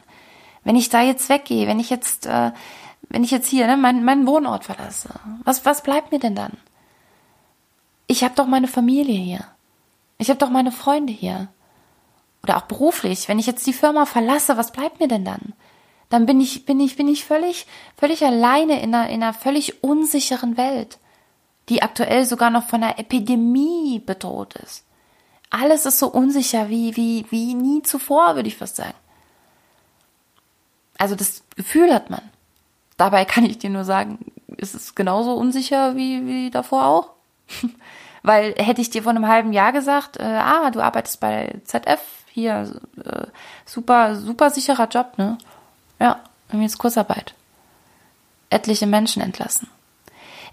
[0.65, 2.53] Wenn ich da jetzt weggehe, wenn ich jetzt äh,
[3.11, 5.11] wenn ich jetzt hier ne, meinen, meinen Wohnort verlasse,
[5.45, 6.53] was, was bleibt mir denn dann?
[8.07, 9.45] Ich habe doch meine Familie hier.
[10.19, 11.49] Ich habe doch meine Freunde hier.
[12.43, 15.53] Oder auch beruflich, wenn ich jetzt die Firma verlasse, was bleibt mir denn dann?
[16.09, 17.67] Dann bin ich, bin ich, bin ich völlig,
[17.97, 20.99] völlig alleine in einer, in einer völlig unsicheren Welt,
[21.69, 24.85] die aktuell sogar noch von einer Epidemie bedroht ist.
[25.51, 28.95] Alles ist so unsicher wie, wie, wie nie zuvor, würde ich fast sagen.
[30.97, 32.23] Also das Gefühl hat man.
[32.97, 34.19] Dabei kann ich dir nur sagen,
[34.57, 37.11] ist es genauso unsicher wie, wie davor auch.
[38.23, 42.01] Weil hätte ich dir vor einem halben Jahr gesagt, äh, ah, du arbeitest bei ZF,
[42.31, 42.71] hier,
[43.03, 43.27] äh,
[43.65, 45.39] super, super sicherer Job, ne?
[45.99, 47.35] Ja, irgendwie ist Kurzarbeit.
[48.51, 49.69] Etliche Menschen entlassen.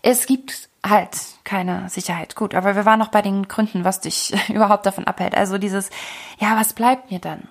[0.01, 2.35] Es gibt halt keine Sicherheit.
[2.35, 5.35] Gut, aber wir waren noch bei den Gründen, was dich überhaupt davon abhält.
[5.35, 5.89] Also dieses,
[6.39, 7.47] ja, was bleibt mir dann?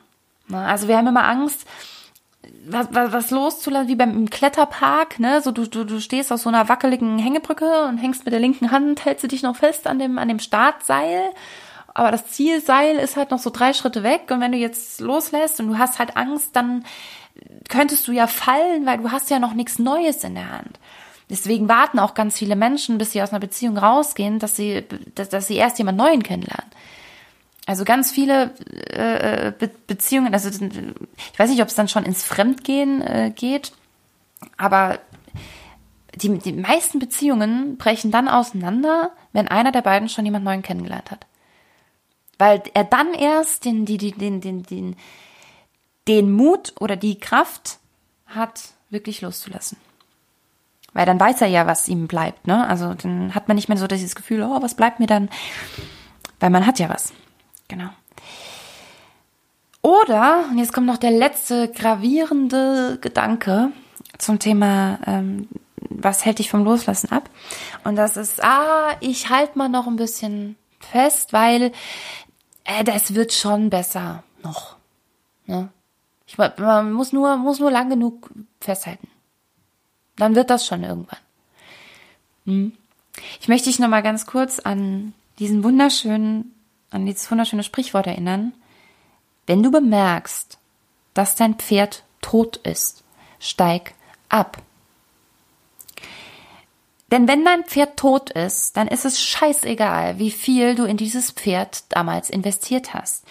[0.48, 0.58] Ne?
[0.58, 1.66] Also wir haben immer Angst,
[2.68, 5.40] was, was, was loszulassen, wie beim Kletterpark, ne?
[5.40, 8.70] So du, du, du stehst auf so einer wackeligen Hängebrücke und hängst mit der linken
[8.70, 11.30] Hand, hältst du dich noch fest an dem, an dem Startseil.
[11.88, 15.60] Aber das Zielseil ist halt noch so drei Schritte weg und wenn du jetzt loslässt
[15.60, 16.84] und du hast halt Angst, dann
[17.68, 20.78] könntest du ja fallen, weil du hast ja noch nichts Neues in der Hand.
[21.28, 25.28] Deswegen warten auch ganz viele Menschen, bis sie aus einer Beziehung rausgehen, dass sie, dass,
[25.28, 26.70] dass sie erst jemand Neuen kennenlernen.
[27.66, 28.54] Also ganz viele
[28.90, 33.72] äh, Be Beziehungen, also ich weiß nicht, ob es dann schon ins Fremdgehen äh, geht,
[34.56, 35.00] aber
[36.14, 41.10] die, die meisten Beziehungen brechen dann auseinander, wenn einer der beiden schon jemand Neuen kennengelernt
[41.10, 41.26] hat.
[42.38, 44.96] Weil er dann erst den, die, die, den, den, den,
[46.06, 47.78] den Mut oder die Kraft
[48.26, 49.78] hat, wirklich loszulassen.
[50.96, 52.66] Weil dann weiß er ja, was ihm bleibt, ne?
[52.66, 55.28] Also dann hat man nicht mehr so dieses Gefühl, oh, was bleibt mir dann?
[56.40, 57.12] Weil man hat ja was.
[57.68, 57.90] Genau.
[59.82, 63.72] Oder, und jetzt kommt noch der letzte gravierende Gedanke
[64.16, 67.28] zum Thema, ähm, was hält dich vom Loslassen ab?
[67.84, 71.72] Und das ist, ah, ich halte mal noch ein bisschen fest, weil
[72.64, 74.76] äh, das wird schon besser noch.
[75.44, 75.68] Ne?
[76.26, 78.30] Ich, man muss nur, muss nur lang genug
[78.62, 79.08] festhalten.
[80.16, 81.18] Dann wird das schon irgendwann.
[82.46, 82.72] Hm.
[83.40, 86.52] Ich möchte dich noch mal ganz kurz an diesen wunderschönen
[86.90, 88.52] an dieses wunderschöne Sprichwort erinnern.
[89.46, 90.58] Wenn du bemerkst,
[91.14, 93.04] dass dein Pferd tot ist,
[93.38, 93.94] steig
[94.28, 94.58] ab.
[97.12, 101.30] Denn wenn dein Pferd tot ist, dann ist es scheißegal, wie viel du in dieses
[101.30, 103.24] Pferd damals investiert hast.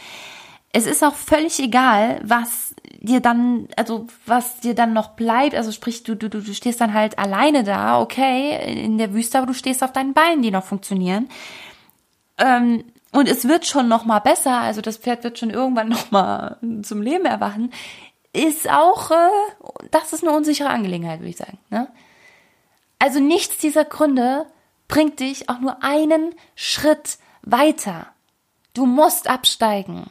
[0.71, 2.73] Es ist auch völlig egal, was
[3.05, 5.55] dir dann, also was dir dann noch bleibt.
[5.55, 9.47] Also sprich, du, du, du stehst dann halt alleine da, okay, in der Wüste, aber
[9.47, 11.29] du stehst auf deinen Beinen, die noch funktionieren.
[12.37, 16.11] Ähm, und es wird schon noch mal besser, also das Pferd wird schon irgendwann noch
[16.11, 17.71] mal zum Leben erwachen,
[18.33, 21.57] ist auch, äh, das ist eine unsichere Angelegenheit, würde ich sagen.
[21.69, 21.87] Ne?
[22.99, 24.45] Also nichts dieser Gründe
[24.87, 28.07] bringt dich auch nur einen Schritt weiter.
[28.73, 30.09] Du musst absteigen.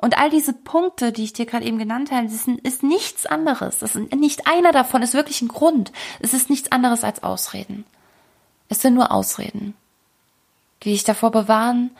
[0.00, 3.80] Und all diese Punkte, die ich dir gerade eben genannt habe, das ist nichts anderes.
[3.80, 5.92] Das ist nicht einer davon ist wirklich ein Grund.
[6.20, 7.84] Es ist nichts anderes als Ausreden.
[8.68, 9.74] Es sind nur Ausreden
[10.82, 11.90] die dich davor bewahren,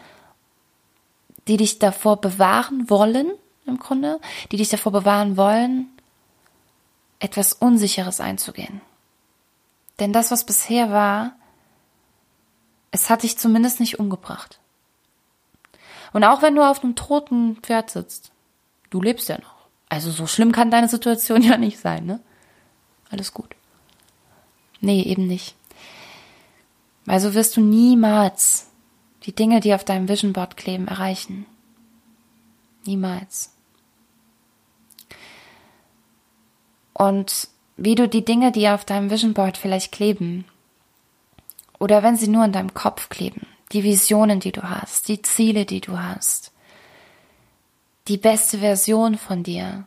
[1.48, 3.32] die dich davor bewahren wollen,
[3.66, 4.20] im Grunde,
[4.50, 5.88] die dich davor bewahren wollen,
[7.18, 8.80] etwas Unsicheres einzugehen.
[9.98, 11.32] Denn das, was bisher war,
[12.90, 14.58] es hat dich zumindest nicht umgebracht.
[16.12, 18.32] Und auch wenn du auf einem toten Pferd sitzt,
[18.90, 19.54] du lebst ja noch.
[19.88, 22.20] Also so schlimm kann deine Situation ja nicht sein, ne?
[23.10, 23.54] Alles gut.
[24.80, 25.56] Nee, eben nicht.
[27.04, 28.68] Weil so wirst du niemals
[29.24, 31.44] die Dinge, die auf deinem Vision Board kleben, erreichen.
[32.84, 33.52] Niemals.
[36.92, 40.44] Und wie du die Dinge, die auf deinem Vision Board vielleicht kleben,
[41.78, 45.64] oder wenn sie nur in deinem Kopf kleben, die Visionen, die du hast, die Ziele,
[45.64, 46.52] die du hast,
[48.08, 49.84] die beste Version von dir,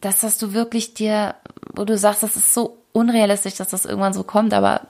[0.00, 1.34] das, was du wirklich dir,
[1.74, 4.86] wo du sagst, das ist so unrealistisch, dass das irgendwann so kommt, aber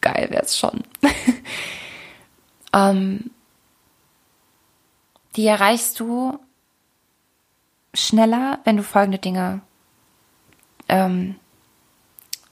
[0.00, 0.82] geil wäre es schon.
[2.72, 3.30] ähm,
[5.36, 6.38] die erreichst du
[7.94, 9.62] schneller, wenn du folgende Dinge,
[10.88, 11.36] ähm,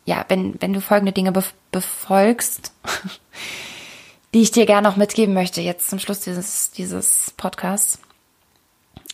[0.04, 1.32] ja, wenn, wenn du folgende Dinge
[1.70, 2.72] befolgst,
[4.34, 7.98] die ich dir gerne noch mitgeben möchte, jetzt zum Schluss dieses, dieses Podcasts.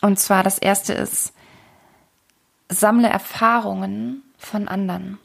[0.01, 1.33] Und zwar das erste ist,
[2.69, 5.19] sammle Erfahrungen von anderen.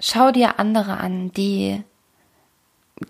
[0.00, 1.82] Schau dir andere an, die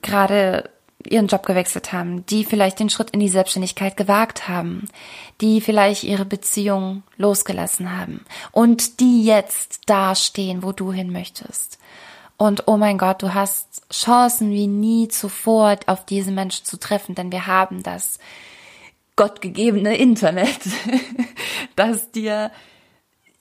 [0.03, 0.71] gerade
[1.05, 4.89] ihren Job gewechselt haben, die vielleicht den Schritt in die Selbstständigkeit gewagt haben,
[5.41, 11.79] die vielleicht ihre Beziehung losgelassen haben und die jetzt da stehen, wo du hin möchtest.
[12.37, 17.15] Und oh mein Gott, du hast Chancen wie nie zuvor auf diese Menschen zu treffen,
[17.15, 18.19] denn wir haben das
[19.17, 20.61] gottgegebene Internet,
[21.77, 22.51] das dir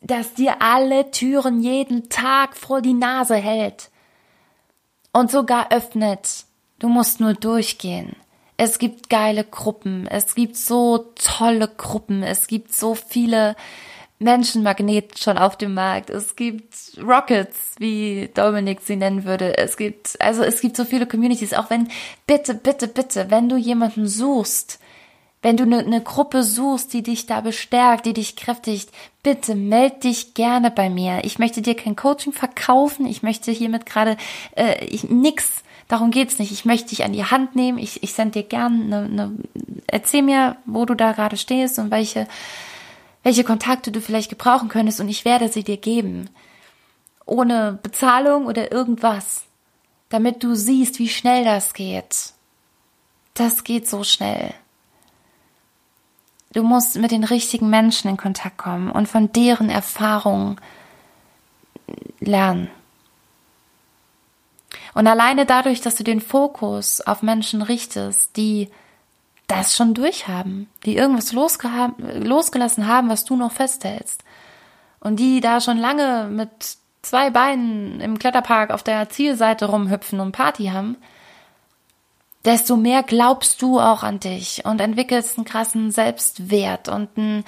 [0.06, 3.90] das dir alle Türen jeden Tag vor die Nase hält
[5.12, 6.46] und sogar öffnet.
[6.78, 8.16] Du musst nur durchgehen.
[8.56, 13.56] Es gibt geile Gruppen, es gibt so tolle Gruppen, es gibt so viele
[14.20, 20.20] Menschenmagneten schon auf dem Markt, es gibt Rockets, wie Dominik sie nennen würde, es gibt,
[20.22, 21.90] also es gibt so viele Communities, auch wenn,
[22.26, 24.80] bitte, bitte, bitte, wenn du jemanden suchst,
[25.46, 28.90] wenn du eine, eine Gruppe suchst, die dich da bestärkt, die dich kräftigt,
[29.22, 31.20] bitte meld dich gerne bei mir.
[31.24, 33.06] Ich möchte dir kein Coaching verkaufen.
[33.06, 34.18] Ich möchte hiermit gerade
[34.56, 35.64] äh, nix.
[35.88, 36.52] Darum geht's nicht.
[36.52, 37.78] Ich möchte dich an die Hand nehmen.
[37.78, 39.32] Ich, ich sende dir gerne eine, eine,
[39.86, 42.28] erzähl mir, wo du da gerade stehst und welche,
[43.26, 46.30] welche Kontakte du vielleicht gebrauchen könntest und ich werde sie dir geben.
[47.26, 49.46] Ohne Bezahlung oder irgendwas.
[50.10, 52.34] Damit du siehst, wie schnell das geht.
[53.34, 54.54] Das geht so schnell.
[56.54, 60.62] Du musst mit den richtigen Menschen in Kontakt kommen und von deren Erfahrungen
[62.20, 62.70] lernen.
[64.94, 68.70] Und alleine dadurch, dass du den Fokus auf Menschen richtest, die
[69.48, 74.24] das schon durchhaben, die irgendwas losgelassen haben, was du noch festhältst.
[75.00, 76.50] Und die da schon lange mit
[77.04, 80.98] zwei Beinen im Kletterpark auf der Zielseite rumhüpfen und Party haben,
[82.44, 87.44] desto mehr glaubst du auch an dich und entwickelst einen krassen Selbstwert und ein,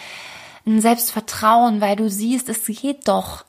[0.65, 3.45] ein Selbstvertrauen, weil du siehst, es geht doch.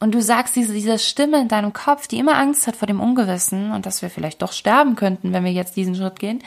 [0.00, 3.00] Und du sagst diese, diese Stimme in deinem Kopf, die immer Angst hat vor dem
[3.00, 6.42] Ungewissen und dass wir vielleicht doch sterben könnten, wenn wir jetzt diesen Schritt gehen.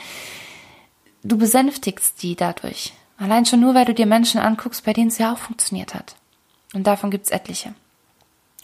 [1.22, 2.92] Du besänftigst die dadurch.
[3.18, 6.14] Allein schon nur, weil du dir Menschen anguckst, bei denen es ja auch funktioniert hat.
[6.72, 7.74] Und davon gibt's etliche.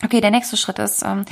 [0.04, 1.24] Okay, der nächste Schritt ist, ähm,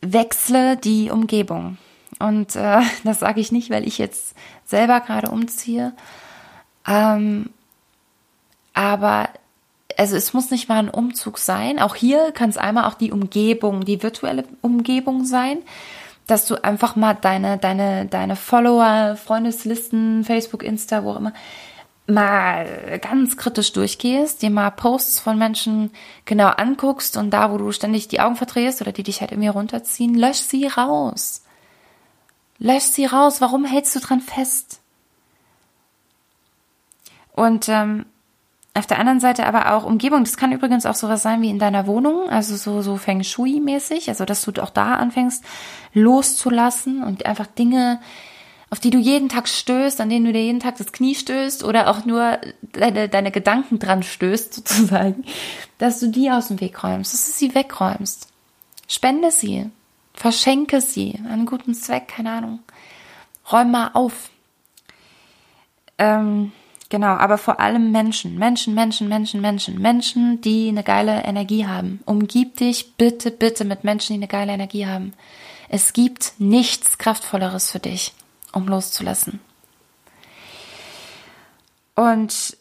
[0.00, 1.78] wechsle die Umgebung.
[2.18, 4.34] Und äh, das sage ich nicht, weil ich jetzt
[4.64, 5.92] selber gerade umziehe.
[6.86, 7.50] Ähm,
[8.74, 9.28] aber
[9.96, 11.78] also es muss nicht mal ein Umzug sein.
[11.78, 15.58] Auch hier kann es einmal auch die Umgebung, die virtuelle Umgebung sein,
[16.30, 21.32] dass du einfach mal deine, deine, deine Follower, Freundeslisten, Facebook, Insta, wo auch immer,
[22.06, 25.90] mal ganz kritisch durchgehst, dir mal Posts von Menschen
[26.24, 29.48] genau anguckst und da, wo du ständig die Augen verdrehst oder die dich halt irgendwie
[29.48, 31.42] runterziehen, lösch sie raus.
[32.58, 33.40] Lösch sie raus.
[33.40, 34.80] Warum hältst du dran fest?
[37.32, 38.04] Und ähm,
[38.74, 40.24] auf der anderen Seite aber auch Umgebung.
[40.24, 44.08] Das kann übrigens auch sowas sein wie in deiner Wohnung, also so, so Feng Shui-mäßig,
[44.08, 45.44] also dass du auch da anfängst
[45.92, 48.00] loszulassen und einfach Dinge,
[48.70, 51.64] auf die du jeden Tag stößt, an denen du dir jeden Tag das Knie stößt
[51.64, 55.24] oder auch nur deine, deine Gedanken dran stößt, sozusagen,
[55.78, 58.28] dass du die aus dem Weg räumst, dass du sie wegräumst.
[58.86, 59.70] Spende sie.
[60.14, 62.60] Verschenke sie an einen guten Zweck, keine Ahnung.
[63.50, 64.30] Räum mal auf.
[65.98, 66.52] Ähm,
[66.90, 72.00] genau, aber vor allem Menschen, Menschen, Menschen, Menschen, Menschen, Menschen, die eine geile Energie haben.
[72.04, 75.14] Umgib dich bitte, bitte mit Menschen, die eine geile Energie haben.
[75.70, 78.12] Es gibt nichts Kraftvolleres für dich,
[78.52, 79.40] um loszulassen.
[81.94, 82.58] Und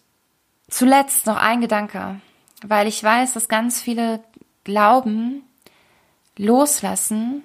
[0.70, 2.22] Zuletzt noch ein Gedanke,
[2.62, 4.24] weil ich weiß, dass ganz viele
[4.64, 5.44] glauben,
[6.38, 7.44] loslassen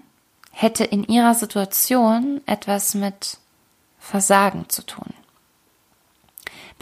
[0.53, 3.39] hätte in ihrer Situation etwas mit
[3.99, 5.13] Versagen zu tun.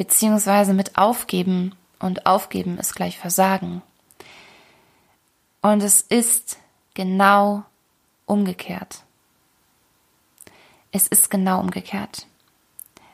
[0.03, 3.82] Beziehungsweise mit Aufgeben und Aufgeben ist gleich Versagen.
[5.61, 6.59] Und es ist
[6.94, 7.62] genau
[8.26, 9.05] umgekehrt.
[10.90, 12.26] Es ist genau umgekehrt.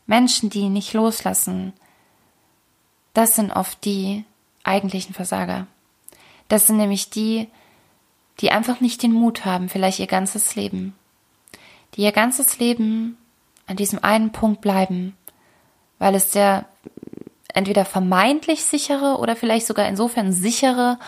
[0.07, 1.75] Menschen, die nicht loslassen,
[3.13, 4.25] das sind oft die
[4.65, 5.67] eigentlichen Versager.
[6.49, 7.49] Das sind nämlich die,
[8.41, 10.95] die einfach nicht den Mut haben, vielleicht ihr ganzes Leben,
[11.97, 13.19] die ihr ganzes Leben
[13.67, 15.15] an diesem einen Punkt bleiben,
[15.99, 16.65] weil es der
[17.55, 20.99] entweder vermeintlich sichere oder vielleicht sogar insofern sichere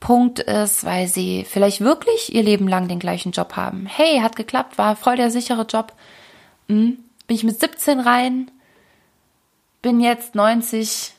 [0.00, 3.86] Punkt ist, weil sie vielleicht wirklich ihr Leben lang den gleichen Job haben.
[3.86, 5.92] Hey, hat geklappt, war voll der sichere Job.
[6.68, 8.50] Hm, bin ich mit 17 rein,
[9.82, 11.12] bin jetzt 90,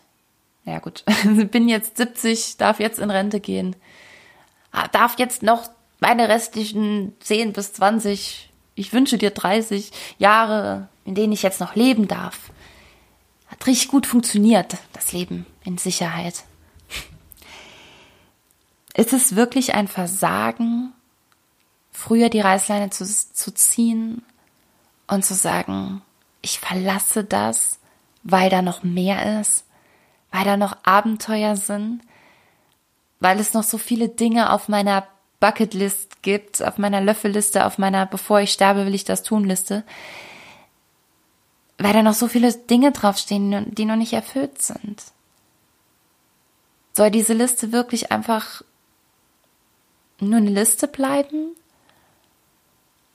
[0.65, 1.03] ja gut,
[1.51, 3.75] bin jetzt 70, darf jetzt in Rente gehen,
[4.71, 5.69] ah, darf jetzt noch
[5.99, 11.75] meine restlichen 10 bis 20, ich wünsche dir 30 Jahre, in denen ich jetzt noch
[11.75, 12.51] leben darf.
[13.49, 16.43] Hat richtig gut funktioniert, das Leben in Sicherheit.
[18.93, 20.93] Ist es wirklich ein Versagen,
[21.91, 24.23] früher die Reißleine zu, zu ziehen
[25.07, 26.01] und zu sagen,
[26.41, 27.79] ich verlasse das,
[28.23, 29.65] weil da noch mehr ist,
[30.31, 32.01] weil da noch Abenteuer sind,
[33.19, 35.07] weil es noch so viele Dinge auf meiner
[35.39, 39.83] Bucketlist gibt, auf meiner Löffelliste, auf meiner bevor ich sterbe will ich das tun Liste,
[41.79, 45.03] weil da noch so viele Dinge draufstehen, die noch nicht erfüllt sind.
[46.93, 48.61] Soll diese Liste wirklich einfach
[50.19, 51.55] nur eine Liste bleiben?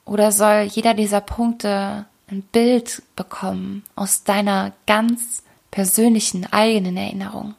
[0.07, 7.55] Oder soll jeder dieser Punkte ein Bild bekommen aus deiner ganz persönlichen eigenen Erinnerung,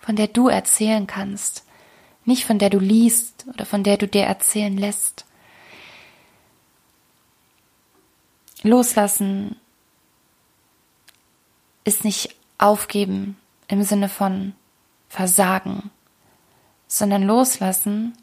[0.00, 1.64] von der du erzählen kannst,
[2.24, 5.26] nicht von der du liest oder von der du dir erzählen lässt?
[8.62, 9.56] Loslassen
[11.84, 13.36] ist nicht aufgeben
[13.68, 14.54] im Sinne von
[15.08, 15.90] Versagen,
[16.86, 18.16] sondern loslassen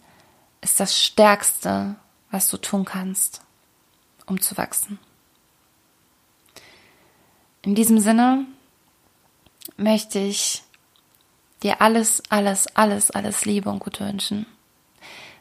[0.61, 1.95] ist das Stärkste,
[2.29, 3.41] was du tun kannst,
[4.25, 4.99] um zu wachsen.
[7.63, 8.45] In diesem Sinne
[9.77, 10.63] möchte ich
[11.63, 14.45] dir alles, alles, alles, alles Liebe und Gute wünschen.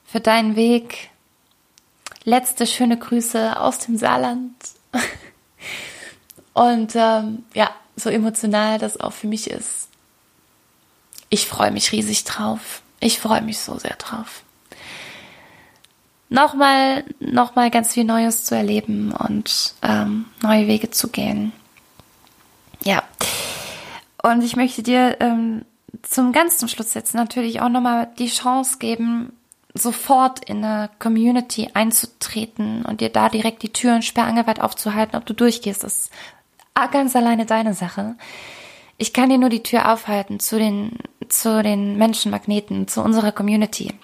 [0.05, 1.11] Für deinen Weg.
[2.25, 4.55] Letzte schöne Grüße aus dem Saarland.
[6.53, 9.89] Und ähm, ja, so emotional das auch für mich ist.
[11.29, 12.83] Ich freue mich riesig drauf.
[12.99, 14.43] Ich freue mich so sehr drauf.
[16.29, 21.53] Nochmal, nochmal ganz viel Neues zu erleben und ähm, neue Wege zu gehen.
[22.85, 23.03] Ja.
[24.23, 25.65] Und ich möchte dir ähm,
[26.03, 29.33] zum ganz zum Schluss jetzt natürlich auch nochmal die Chance geben,
[29.75, 35.35] sofort in eine Community einzutreten und dir da direkt die Türen sperrangelweit aufzuhalten, ob du
[35.35, 36.11] durchgehst, ist
[36.75, 38.17] ganz alleine deine Sache.
[38.99, 40.99] Ich kann dir nur die Tür aufhalten zu den,
[41.29, 43.95] zu den Menschenmagneten, zu unserer Community,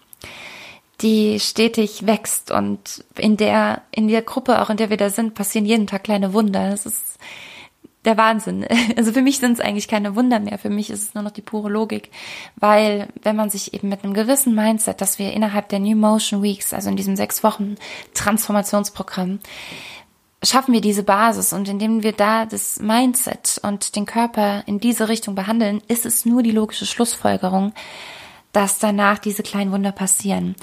[1.02, 5.34] die stetig wächst und in der, in der Gruppe, auch in der wir da sind,
[5.34, 6.70] passieren jeden Tag kleine Wunder.
[6.70, 7.18] Das ist
[8.06, 8.64] der Wahnsinn.
[8.96, 10.58] Also für mich sind es eigentlich keine Wunder mehr.
[10.58, 12.10] Für mich ist es nur noch die pure Logik.
[12.56, 16.42] Weil wenn man sich eben mit einem gewissen Mindset, dass wir innerhalb der New Motion
[16.42, 17.74] Weeks, also in diesem sechs Wochen
[18.14, 19.40] Transformationsprogramm,
[20.46, 25.08] schaffen wir diese Basis und indem wir da das Mindset und den Körper in diese
[25.08, 27.72] Richtung behandeln, ist es nur die logische Schlussfolgerung,
[28.52, 30.56] dass danach diese kleinen Wunder passieren.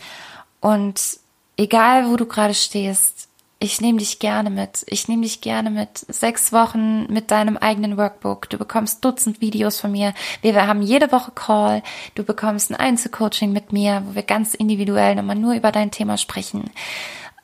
[0.60, 1.20] Und
[1.58, 3.28] egal, wo du gerade stehst,
[3.64, 4.84] ich nehme dich gerne mit.
[4.88, 6.00] Ich nehme dich gerne mit.
[6.10, 8.50] Sechs Wochen mit deinem eigenen Workbook.
[8.50, 10.14] Du bekommst Dutzend Videos von mir.
[10.42, 11.82] Wir haben jede Woche Call.
[12.14, 16.18] Du bekommst ein Einzelcoaching mit mir, wo wir ganz individuell nochmal nur über dein Thema
[16.18, 16.72] sprechen.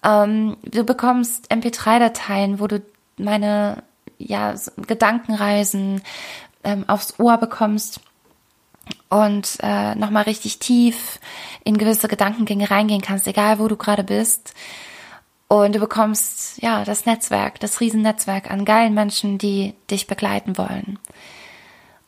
[0.04, 2.82] Ähm, du bekommst MP3-Dateien, wo du
[3.18, 3.84] meine
[4.18, 4.56] ja,
[4.88, 6.02] Gedankenreisen
[6.64, 8.02] ähm, aufs Ohr bekommst
[9.10, 11.20] und äh, nochmal richtig tief
[11.64, 14.54] in gewisse Gedankengänge reingehen kannst, egal wo du gerade bist.
[15.48, 21.00] Und du bekommst ja das Netzwerk, das Riesennetzwerk an geilen Menschen, die dich begleiten wollen.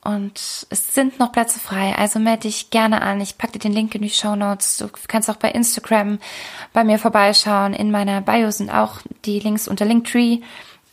[0.03, 3.21] Und es sind noch Plätze frei, also melde dich gerne an.
[3.21, 4.77] Ich packe dir den Link in die Show Notes.
[4.77, 6.17] Du kannst auch bei Instagram
[6.73, 7.73] bei mir vorbeischauen.
[7.73, 10.39] In meiner Bio sind auch die Links unter Linktree.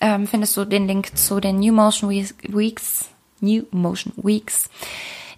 [0.01, 3.07] Ähm, findest du den Link zu den New Motion Weeks,
[3.41, 4.69] New Motion Weeks.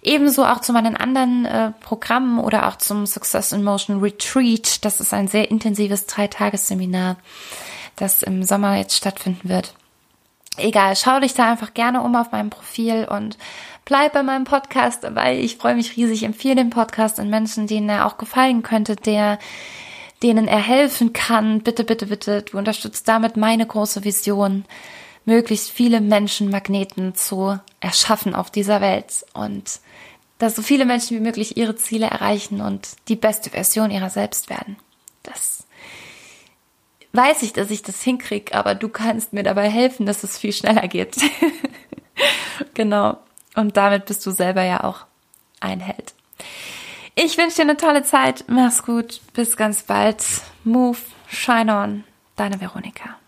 [0.03, 4.83] Ebenso auch zu meinen anderen äh, Programmen oder auch zum Success in Motion Retreat.
[4.83, 7.15] Das ist ein sehr intensives Dreitagesseminar,
[7.95, 9.73] das im Sommer jetzt stattfinden wird
[10.57, 13.37] egal, schau dich da einfach gerne um auf meinem Profil und
[13.85, 15.39] bleib bei meinem Podcast dabei.
[15.39, 16.23] Ich freue mich riesig.
[16.23, 19.39] Empfehle den Podcast an Menschen, denen er auch gefallen könnte, der
[20.23, 21.61] denen er helfen kann.
[21.61, 22.43] Bitte, bitte, bitte.
[22.43, 24.65] Du unterstützt damit meine große Vision,
[25.25, 29.79] möglichst viele Menschenmagneten zu erschaffen auf dieser Welt und
[30.37, 34.49] dass so viele Menschen wie möglich ihre Ziele erreichen und die beste Version ihrer selbst
[34.49, 34.77] werden.
[35.21, 35.67] Das
[37.13, 40.53] weiß ich, dass ich das hinkriege, aber du kannst mir dabei helfen, dass es viel
[40.53, 41.17] schneller geht.
[42.73, 43.17] genau.
[43.55, 45.05] Und damit bist du selber ja auch
[45.59, 46.13] ein Held.
[47.15, 48.45] Ich wünsche dir eine tolle Zeit.
[48.47, 49.21] Mach's gut.
[49.33, 50.23] Bis ganz bald.
[50.63, 50.97] Move,
[51.27, 52.03] shine on.
[52.35, 53.20] Deine Veronika.